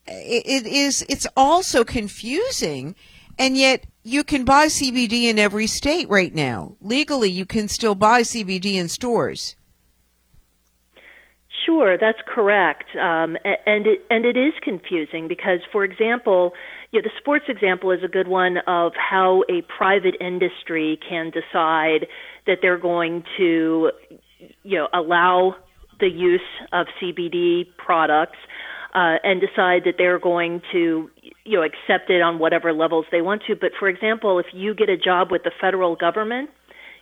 It, 0.06 0.66
is. 0.66 1.04
It's 1.08 1.26
also 1.34 1.82
confusing, 1.82 2.94
and 3.38 3.56
yet 3.56 3.86
you 4.04 4.22
can 4.22 4.44
buy 4.44 4.66
CBD 4.66 5.24
in 5.24 5.38
every 5.38 5.66
state 5.66 6.08
right 6.10 6.32
now. 6.32 6.76
Legally, 6.80 7.30
you 7.30 7.46
can 7.46 7.68
still 7.68 7.94
buy 7.94 8.20
CBD 8.20 8.74
in 8.74 8.88
stores. 8.88 9.56
Sure, 11.64 11.96
that's 11.96 12.18
correct, 12.26 12.94
um, 12.94 13.38
and 13.64 13.86
it 13.86 14.04
and 14.10 14.26
it 14.26 14.36
is 14.36 14.52
confusing 14.62 15.26
because, 15.28 15.60
for 15.72 15.82
example, 15.82 16.52
you 16.92 17.00
know, 17.00 17.08
the 17.08 17.18
sports 17.18 17.46
example 17.48 17.90
is 17.90 18.00
a 18.04 18.08
good 18.08 18.28
one 18.28 18.58
of 18.66 18.92
how 18.96 19.44
a 19.48 19.62
private 19.62 20.14
industry 20.20 20.98
can 21.08 21.30
decide 21.30 22.06
that 22.46 22.58
they're 22.60 22.78
going 22.78 23.24
to, 23.38 23.90
you 24.62 24.78
know, 24.78 24.88
allow 24.92 25.56
the 26.00 26.08
use 26.08 26.42
of 26.72 26.86
CBD 27.00 27.64
products 27.78 28.38
uh, 28.94 29.16
and 29.24 29.40
decide 29.40 29.84
that 29.84 29.94
they're 29.96 30.18
going 30.18 30.60
to 30.72 31.10
you 31.44 31.58
know 31.58 31.62
accept 31.64 32.10
it 32.10 32.22
on 32.22 32.38
whatever 32.38 32.72
levels 32.72 33.06
they 33.10 33.22
want 33.22 33.42
to. 33.46 33.54
But 33.54 33.72
for 33.78 33.88
example, 33.88 34.38
if 34.38 34.46
you 34.52 34.74
get 34.74 34.88
a 34.88 34.96
job 34.96 35.30
with 35.30 35.42
the 35.44 35.52
federal 35.60 35.96
government, 35.96 36.50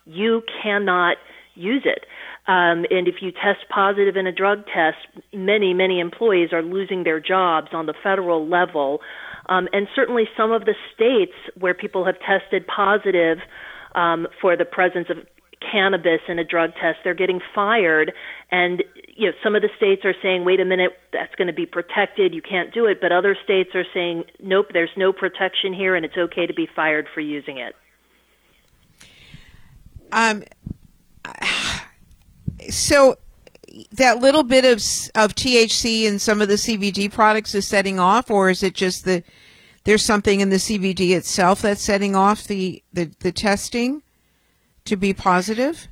you 0.04 0.42
cannot 0.62 1.16
use 1.54 1.82
it. 1.84 2.06
Um, 2.48 2.84
and 2.90 3.06
if 3.06 3.16
you 3.20 3.30
test 3.30 3.68
positive 3.72 4.16
in 4.16 4.26
a 4.26 4.32
drug 4.32 4.64
test, 4.66 4.96
many, 5.32 5.74
many 5.74 6.00
employees 6.00 6.52
are 6.52 6.62
losing 6.62 7.04
their 7.04 7.20
jobs 7.20 7.68
on 7.72 7.86
the 7.86 7.94
federal 8.02 8.48
level. 8.48 9.00
Um, 9.46 9.68
and 9.72 9.86
certainly 9.94 10.24
some 10.36 10.50
of 10.50 10.64
the 10.64 10.74
states 10.94 11.36
where 11.58 11.74
people 11.74 12.04
have 12.04 12.16
tested 12.18 12.66
positive 12.66 13.38
um, 13.94 14.26
for 14.40 14.56
the 14.56 14.64
presence 14.64 15.08
of 15.10 15.18
cannabis 15.70 16.20
in 16.28 16.38
a 16.38 16.44
drug 16.44 16.70
test, 16.74 16.98
they're 17.04 17.14
getting 17.14 17.40
fired. 17.54 18.12
And 18.50 18.82
you 19.14 19.30
know, 19.30 19.36
some 19.42 19.54
of 19.54 19.62
the 19.62 19.70
states 19.76 20.04
are 20.04 20.14
saying, 20.22 20.44
"Wait 20.44 20.60
a 20.60 20.64
minute, 20.64 20.98
that's 21.12 21.34
going 21.36 21.46
to 21.46 21.52
be 21.52 21.66
protected. 21.66 22.34
You 22.34 22.42
can't 22.42 22.72
do 22.72 22.86
it." 22.86 23.00
But 23.00 23.12
other 23.12 23.36
states 23.44 23.70
are 23.74 23.84
saying, 23.94 24.24
"Nope, 24.40 24.68
there's 24.72 24.90
no 24.96 25.12
protection 25.12 25.72
here, 25.72 25.94
and 25.94 26.04
it's 26.04 26.16
okay 26.16 26.46
to 26.46 26.54
be 26.54 26.66
fired 26.66 27.08
for 27.14 27.20
using 27.20 27.58
it." 27.58 27.74
Um, 30.12 30.44
so 32.70 33.16
that 33.92 34.20
little 34.20 34.42
bit 34.42 34.64
of 34.64 34.78
of 35.14 35.34
THC 35.34 36.04
in 36.04 36.18
some 36.18 36.42
of 36.42 36.48
the 36.48 36.54
CBD 36.54 37.10
products 37.10 37.54
is 37.54 37.66
setting 37.66 37.98
off, 37.98 38.30
or 38.30 38.50
is 38.50 38.62
it 38.62 38.74
just 38.74 39.04
the 39.04 39.22
there's 39.84 40.04
something 40.04 40.40
in 40.40 40.50
the 40.50 40.56
CBD 40.56 41.10
itself 41.16 41.62
that's 41.62 41.82
setting 41.82 42.14
off 42.14 42.44
the 42.44 42.82
the, 42.92 43.10
the 43.20 43.32
testing 43.32 44.02
to 44.84 44.96
be 44.96 45.12
positive? 45.12 45.88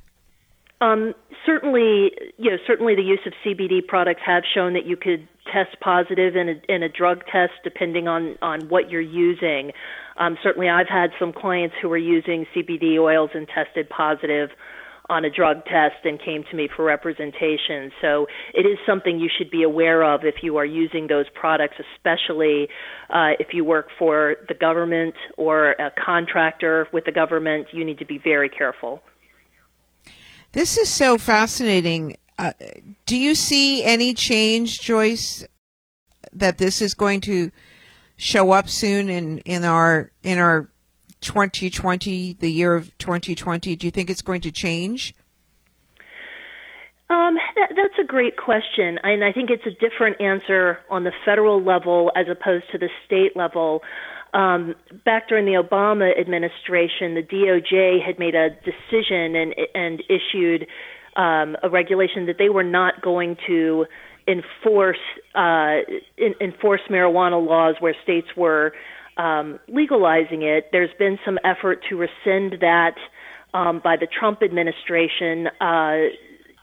Um, 0.81 1.13
certainly, 1.45 2.11
you 2.37 2.49
know, 2.51 2.57
certainly 2.65 2.95
the 2.95 3.03
use 3.03 3.19
of 3.25 3.33
CBD 3.45 3.85
products 3.85 4.21
have 4.25 4.43
shown 4.51 4.73
that 4.73 4.85
you 4.85 4.97
could 4.97 5.27
test 5.51 5.79
positive 5.79 6.35
in 6.35 6.49
a, 6.49 6.73
in 6.73 6.83
a 6.83 6.89
drug 6.89 7.23
test 7.31 7.53
depending 7.63 8.07
on, 8.07 8.35
on 8.41 8.67
what 8.67 8.89
you're 8.89 8.99
using. 8.99 9.71
Um, 10.17 10.37
certainly, 10.41 10.69
I've 10.69 10.87
had 10.87 11.11
some 11.19 11.33
clients 11.33 11.75
who 11.81 11.89
were 11.89 11.97
using 11.97 12.45
CBD 12.55 12.97
oils 12.99 13.29
and 13.33 13.47
tested 13.47 13.89
positive 13.89 14.49
on 15.11 15.25
a 15.25 15.29
drug 15.29 15.65
test 15.65 16.05
and 16.05 16.19
came 16.23 16.45
to 16.49 16.55
me 16.55 16.69
for 16.73 16.85
representation. 16.85 17.91
So 18.01 18.27
it 18.53 18.61
is 18.61 18.77
something 18.85 19.19
you 19.19 19.29
should 19.37 19.51
be 19.51 19.61
aware 19.61 20.03
of 20.03 20.23
if 20.23 20.35
you 20.41 20.55
are 20.55 20.65
using 20.65 21.07
those 21.07 21.25
products, 21.35 21.75
especially 21.95 22.69
uh, 23.09 23.31
if 23.37 23.47
you 23.51 23.65
work 23.65 23.89
for 23.99 24.37
the 24.47 24.53
government 24.53 25.13
or 25.37 25.71
a 25.71 25.91
contractor 26.03 26.87
with 26.93 27.03
the 27.03 27.11
government. 27.11 27.67
You 27.73 27.83
need 27.83 27.99
to 27.99 28.05
be 28.05 28.19
very 28.19 28.47
careful. 28.47 29.01
This 30.53 30.77
is 30.77 30.89
so 30.89 31.17
fascinating. 31.17 32.15
Uh, 32.39 32.53
do 33.05 33.17
you 33.17 33.35
see 33.35 33.83
any 33.83 34.13
change, 34.13 34.79
Joyce, 34.79 35.45
that 36.31 36.57
this 36.57 36.81
is 36.81 36.93
going 36.93 37.19
to 37.21 37.51
show 38.15 38.51
up 38.51 38.69
soon 38.69 39.09
in, 39.09 39.39
in 39.39 39.65
our 39.65 40.11
in 40.23 40.37
our 40.37 40.69
2020, 41.21 42.33
the 42.33 42.51
year 42.51 42.75
of 42.75 42.97
2020? 42.97 43.75
Do 43.75 43.87
you 43.87 43.91
think 43.91 44.09
it's 44.09 44.21
going 44.21 44.41
to 44.41 44.51
change? 44.51 45.15
Um, 47.09 47.35
that, 47.55 47.73
that's 47.75 47.99
a 47.99 48.05
great 48.05 48.37
question, 48.37 48.97
and 49.03 49.23
I 49.23 49.33
think 49.33 49.49
it's 49.49 49.65
a 49.65 49.71
different 49.71 50.21
answer 50.21 50.79
on 50.89 51.03
the 51.03 51.11
federal 51.25 51.61
level 51.61 52.09
as 52.15 52.27
opposed 52.29 52.71
to 52.71 52.77
the 52.77 52.89
state 53.05 53.35
level. 53.35 53.81
Um, 54.33 54.75
back 55.03 55.27
during 55.27 55.45
the 55.45 55.61
Obama 55.61 56.17
administration, 56.17 57.15
the 57.15 57.21
DOJ 57.21 58.01
had 58.01 58.17
made 58.17 58.33
a 58.33 58.51
decision 58.63 59.35
and 59.35 59.53
and 59.75 60.01
issued 60.07 60.67
um, 61.17 61.57
a 61.61 61.69
regulation 61.69 62.27
that 62.27 62.37
they 62.37 62.47
were 62.47 62.63
not 62.63 63.01
going 63.01 63.35
to 63.45 63.85
enforce 64.25 65.03
uh, 65.35 65.79
in, 66.17 66.33
enforce 66.39 66.81
marijuana 66.89 67.45
laws 67.45 67.75
where 67.79 67.95
states 68.03 68.27
were 68.37 68.71
um, 69.17 69.59
legalizing 69.67 70.43
it. 70.43 70.69
There's 70.71 70.93
been 70.97 71.19
some 71.25 71.37
effort 71.43 71.83
to 71.89 71.95
rescind 71.95 72.57
that 72.61 72.95
um, 73.53 73.81
by 73.83 73.97
the 73.97 74.07
Trump 74.07 74.41
administration, 74.43 75.47
uh, 75.59 75.97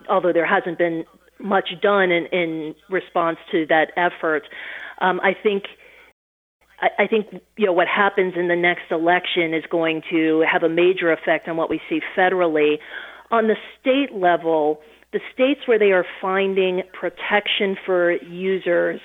although 0.09 0.33
there 0.33 0.47
hasn't 0.47 0.79
been 0.79 1.05
much 1.39 1.69
done 1.83 2.11
in, 2.11 2.27
in 2.27 2.75
response 2.91 3.39
to 3.53 3.67
that 3.67 3.93
effort. 3.97 4.45
Um, 5.01 5.21
I 5.23 5.35
think. 5.41 5.65
I, 6.81 7.09
think 7.09 7.43
you 7.57 7.67
know 7.67 7.73
what 7.73 7.89
happens 7.89 8.35
in 8.37 8.47
the 8.47 8.55
next 8.55 8.93
election 8.93 9.53
is 9.53 9.65
going 9.69 10.01
to 10.13 10.45
have 10.49 10.63
a 10.63 10.69
major 10.69 11.11
effect 11.11 11.49
on 11.49 11.57
what 11.57 11.69
we 11.69 11.81
see 11.89 12.01
federally. 12.17 12.77
On 13.33 13.49
the 13.49 13.57
state 13.81 14.15
level, 14.15 14.81
the 15.13 15.19
states 15.35 15.63
where 15.67 15.79
they 15.81 15.91
are 15.91 16.05
finding 16.21 16.83
protection 16.93 17.77
for 17.85 18.13
users, 18.13 19.01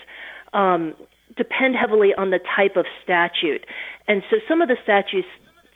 um, 0.54 0.94
depend 1.36 1.76
heavily 1.76 2.14
on 2.18 2.30
the 2.30 2.40
type 2.56 2.76
of 2.76 2.86
statute. 3.04 3.66
And 4.08 4.24
so 4.30 4.38
some 4.48 4.62
of 4.62 4.68
the 4.68 4.78
statutes 4.84 5.28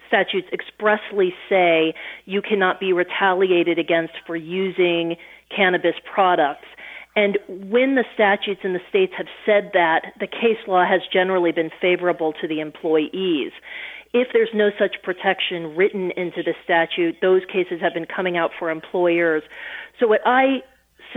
statutes 0.07 0.47
expressly 0.53 1.33
say 1.49 1.93
you 2.25 2.41
cannot 2.41 2.79
be 2.79 2.93
retaliated 2.93 3.77
against 3.77 4.13
for 4.25 4.37
using 4.37 5.17
cannabis 5.53 5.95
products. 6.11 6.65
And 7.15 7.37
when 7.47 7.95
the 7.95 8.05
statutes 8.13 8.61
in 8.63 8.73
the 8.73 8.79
states 8.87 9.13
have 9.17 9.27
said 9.45 9.71
that, 9.73 10.13
the 10.19 10.27
case 10.27 10.61
law 10.67 10.85
has 10.85 11.01
generally 11.11 11.51
been 11.51 11.71
favorable 11.81 12.31
to 12.39 12.47
the 12.47 12.59
employees. 12.59 13.51
If 14.13 14.29
there's 14.33 14.51
no 14.53 14.69
such 14.77 14.97
protection 15.03 15.75
written 15.75 16.11
into 16.11 16.43
the 16.43 16.53
statute, 16.63 17.15
those 17.21 17.41
cases 17.51 17.81
have 17.81 17.93
been 17.93 18.05
coming 18.05 18.37
out 18.37 18.51
for 18.57 18.69
employers. 18.69 19.43
So 19.99 20.07
what 20.07 20.21
I 20.25 20.61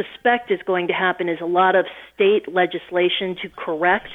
suspect 0.01 0.51
is 0.51 0.61
going 0.67 0.87
to 0.89 0.93
happen 0.93 1.29
is 1.29 1.39
a 1.41 1.47
lot 1.47 1.75
of 1.75 1.87
state 2.15 2.53
legislation 2.53 3.37
to 3.43 3.49
correct 3.57 4.09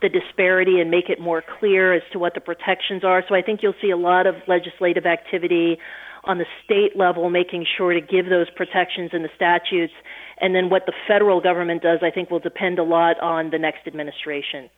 the 0.00 0.08
disparity 0.08 0.80
and 0.80 0.90
make 0.90 1.08
it 1.08 1.20
more 1.20 1.42
clear 1.58 1.92
as 1.92 2.02
to 2.12 2.18
what 2.18 2.34
the 2.34 2.40
protections 2.40 3.04
are. 3.04 3.22
So 3.28 3.34
I 3.34 3.42
think 3.42 3.60
you'll 3.62 3.74
see 3.82 3.90
a 3.90 3.96
lot 3.96 4.26
of 4.26 4.36
legislative 4.46 5.06
activity 5.06 5.78
on 6.24 6.38
the 6.38 6.46
state 6.64 6.96
level 6.96 7.30
making 7.30 7.66
sure 7.76 7.92
to 7.92 8.00
give 8.00 8.28
those 8.28 8.48
protections 8.50 9.10
in 9.12 9.22
the 9.22 9.30
statutes. 9.34 9.92
And 10.40 10.54
then 10.54 10.70
what 10.70 10.86
the 10.86 10.92
federal 11.06 11.40
government 11.40 11.82
does, 11.82 12.00
I 12.02 12.10
think, 12.10 12.30
will 12.30 12.38
depend 12.38 12.78
a 12.78 12.84
lot 12.84 13.18
on 13.20 13.50
the 13.50 13.58
next 13.58 13.86
administration. 13.86 14.70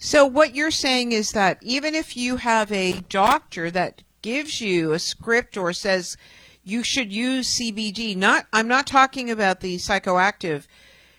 So, 0.00 0.24
what 0.24 0.54
you're 0.54 0.70
saying 0.70 1.10
is 1.10 1.32
that 1.32 1.58
even 1.60 1.96
if 1.96 2.16
you 2.16 2.36
have 2.36 2.70
a 2.70 3.00
doctor 3.08 3.68
that 3.72 4.02
gives 4.22 4.60
you 4.60 4.92
a 4.92 4.98
script 5.00 5.56
or 5.56 5.72
says 5.72 6.16
you 6.68 6.82
should 6.82 7.12
use 7.12 7.58
CBD, 7.58 8.14
not 8.16 8.46
I'm 8.52 8.68
not 8.68 8.86
talking 8.86 9.30
about 9.30 9.60
the 9.60 9.76
psychoactive 9.76 10.66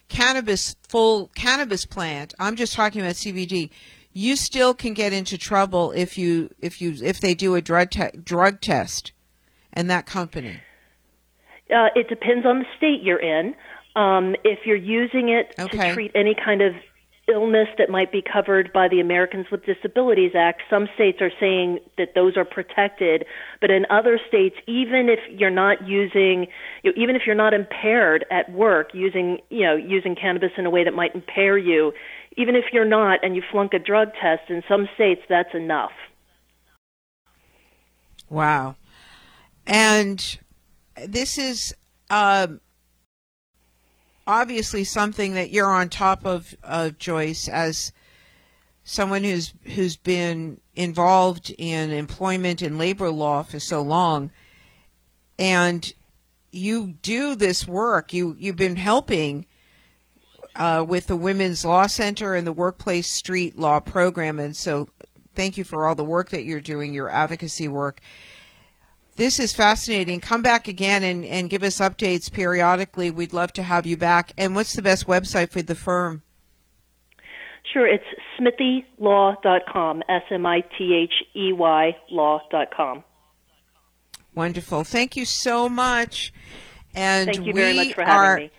cannabis 0.07 0.75
full 0.87 1.27
cannabis 1.35 1.85
plant. 1.85 2.33
I'm 2.39 2.55
just 2.55 2.73
talking 2.73 3.01
about 3.01 3.15
CBD. 3.15 3.69
You 4.13 4.35
still 4.35 4.73
can 4.73 4.93
get 4.93 5.11
into 5.13 5.37
trouble 5.37 5.91
if 5.91 6.17
you 6.17 6.53
if 6.59 6.81
you 6.81 6.95
if 7.01 7.19
they 7.19 7.33
do 7.33 7.55
a 7.55 7.61
drug 7.61 7.89
te- 7.91 8.17
drug 8.23 8.61
test, 8.61 9.11
and 9.73 9.89
that 9.89 10.05
company. 10.05 10.59
Uh, 11.73 11.87
it 11.95 12.09
depends 12.09 12.45
on 12.45 12.59
the 12.59 12.65
state 12.77 13.01
you're 13.03 13.19
in. 13.19 13.55
Um, 13.95 14.35
if 14.43 14.59
you're 14.65 14.75
using 14.75 15.29
it 15.29 15.53
Okay. 15.59 15.89
to 15.89 15.93
treat 15.93 16.11
any 16.15 16.35
kind 16.35 16.61
of 16.61 16.73
illness 17.31 17.67
that 17.77 17.89
might 17.89 18.11
be 18.11 18.21
covered 18.21 18.71
by 18.73 18.87
the 18.87 18.99
Americans 18.99 19.47
with 19.51 19.65
Disabilities 19.65 20.31
Act, 20.35 20.61
some 20.69 20.87
states 20.95 21.19
are 21.21 21.31
saying 21.39 21.79
that 21.97 22.09
those 22.15 22.35
are 22.35 22.45
protected. 22.45 23.25
But 23.61 23.71
in 23.71 23.85
other 23.89 24.19
states, 24.27 24.55
even 24.67 25.09
if 25.09 25.19
you're 25.29 25.49
not 25.49 25.87
using, 25.87 26.47
you 26.83 26.91
know, 26.91 27.01
even 27.01 27.15
if 27.15 27.23
you're 27.25 27.35
not 27.35 27.53
impaired 27.53 28.25
at 28.31 28.51
work 28.51 28.89
using, 28.93 29.39
you 29.49 29.63
know, 29.63 29.75
using 29.75 30.15
cannabis 30.15 30.51
in 30.57 30.65
a 30.65 30.69
way 30.69 30.83
that 30.83 30.93
might 30.93 31.13
impair 31.13 31.57
you, 31.57 31.93
even 32.37 32.55
if 32.55 32.65
you're 32.71 32.85
not 32.85 33.19
and 33.23 33.35
you 33.35 33.43
flunk 33.51 33.73
a 33.73 33.79
drug 33.79 34.09
test, 34.21 34.49
in 34.49 34.63
some 34.67 34.87
states 34.95 35.21
that's 35.29 35.53
enough. 35.53 35.91
Wow. 38.29 38.75
And 39.65 40.39
this 41.07 41.37
is 41.37 41.75
um, 42.09 42.61
obviously 44.29 44.83
something 44.83 45.33
that 45.33 45.49
you're 45.49 45.71
on 45.71 45.89
top 45.89 46.23
of, 46.23 46.55
uh, 46.63 46.91
Joyce, 46.91 47.47
as 47.47 47.91
someone 48.83 49.23
who's 49.23 49.53
who's 49.63 49.97
been 49.97 50.61
involved 50.75 51.53
in 51.57 51.89
employment 51.89 52.61
and 52.61 52.77
labor 52.77 53.09
law 53.09 53.41
for 53.41 53.59
so 53.59 53.81
long, 53.81 54.29
and 55.39 55.93
you 56.51 56.93
do 57.01 57.35
this 57.35 57.67
work. 57.67 58.13
You 58.13 58.35
you've 58.37 58.55
been 58.55 58.75
helping 58.75 59.47
uh, 60.55 60.85
with 60.87 61.07
the 61.07 61.17
Women's 61.17 61.65
Law 61.65 61.87
Center 61.87 62.35
and 62.35 62.45
the 62.45 62.53
Workplace 62.53 63.07
Street 63.07 63.57
Law 63.57 63.79
Program, 63.79 64.39
and 64.39 64.55
so 64.55 64.89
thank 65.33 65.57
you 65.57 65.63
for 65.63 65.87
all 65.87 65.95
the 65.95 66.03
work 66.03 66.29
that 66.29 66.43
you're 66.43 66.61
doing, 66.61 66.93
your 66.93 67.09
advocacy 67.09 67.67
work. 67.67 67.99
This 69.19 69.37
is 69.37 69.51
fascinating. 69.51 70.21
Come 70.21 70.41
back 70.41 70.69
again 70.69 71.03
and, 71.03 71.25
and 71.25 71.49
give 71.49 71.61
us 71.61 71.79
updates 71.79 72.31
periodically. 72.31 73.11
We'd 73.11 73.33
love 73.33 73.51
to 73.51 73.63
have 73.63 73.85
you 73.85 73.97
back. 73.97 74.31
And 74.37 74.55
what's 74.55 74.77
the 74.77 74.81
best 74.81 75.07
website 75.07 75.49
for 75.49 75.61
the 75.61 75.75
firm? 75.75 76.21
Sure, 77.73 77.85
it's 77.85 78.05
smitheylaw.com, 78.39 80.03
S 80.07 80.21
M 80.31 80.45
I 80.45 80.61
T 80.61 80.95
H 80.95 81.11
E 81.35 81.51
Y 81.51 81.97
law.com. 82.09 83.03
Wonderful. 84.35 84.85
Thank 84.85 85.17
you 85.17 85.25
so 85.25 85.67
much. 85.67 86.31
And 86.95 87.25
Thank 87.25 87.45
you 87.45 87.51
we 87.51 87.59
very 87.59 87.75
much 87.75 87.95
for 87.95 88.05
having 88.05 88.15
are, 88.15 88.37
me. 88.37 88.51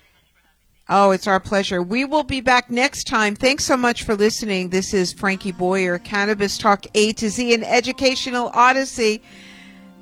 Oh, 0.91 1.11
it's 1.13 1.27
our 1.27 1.41
pleasure. 1.41 1.83
We 1.83 2.05
will 2.05 2.23
be 2.23 2.43
back 2.43 2.71
next 2.71 3.05
time. 3.05 3.35
Thanks 3.35 3.65
so 3.65 3.79
much 3.79 4.03
for 4.03 4.15
listening. 4.15 4.69
This 4.69 4.93
is 4.93 5.11
Frankie 5.11 5.53
Boyer, 5.53 5.99
Cannabis 5.99 6.59
Talk 6.59 6.85
A 6.95 7.15
to 7.15 7.31
Z, 7.31 7.55
an 7.55 7.65
educational 7.65 8.51
odyssey. 8.53 9.23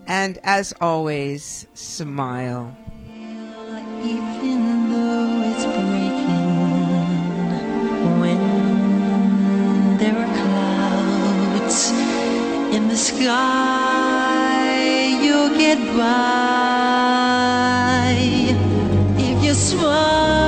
And 0.08 0.38
as 0.42 0.72
always, 0.80 1.66
smile. 1.74 2.74
Even 4.02 4.90
though 4.90 5.42
it's 5.44 5.66
breaking, 5.66 6.48
when 8.18 8.40
there 9.98 10.16
are 10.16 10.34
clouds 10.40 11.90
in 12.74 12.88
the 12.88 12.96
sky, 12.96 13.28
you'll 15.22 15.54
get 15.58 15.76
by 15.94 16.56
if 19.18 19.44
you 19.44 19.52
smile. 19.52 20.47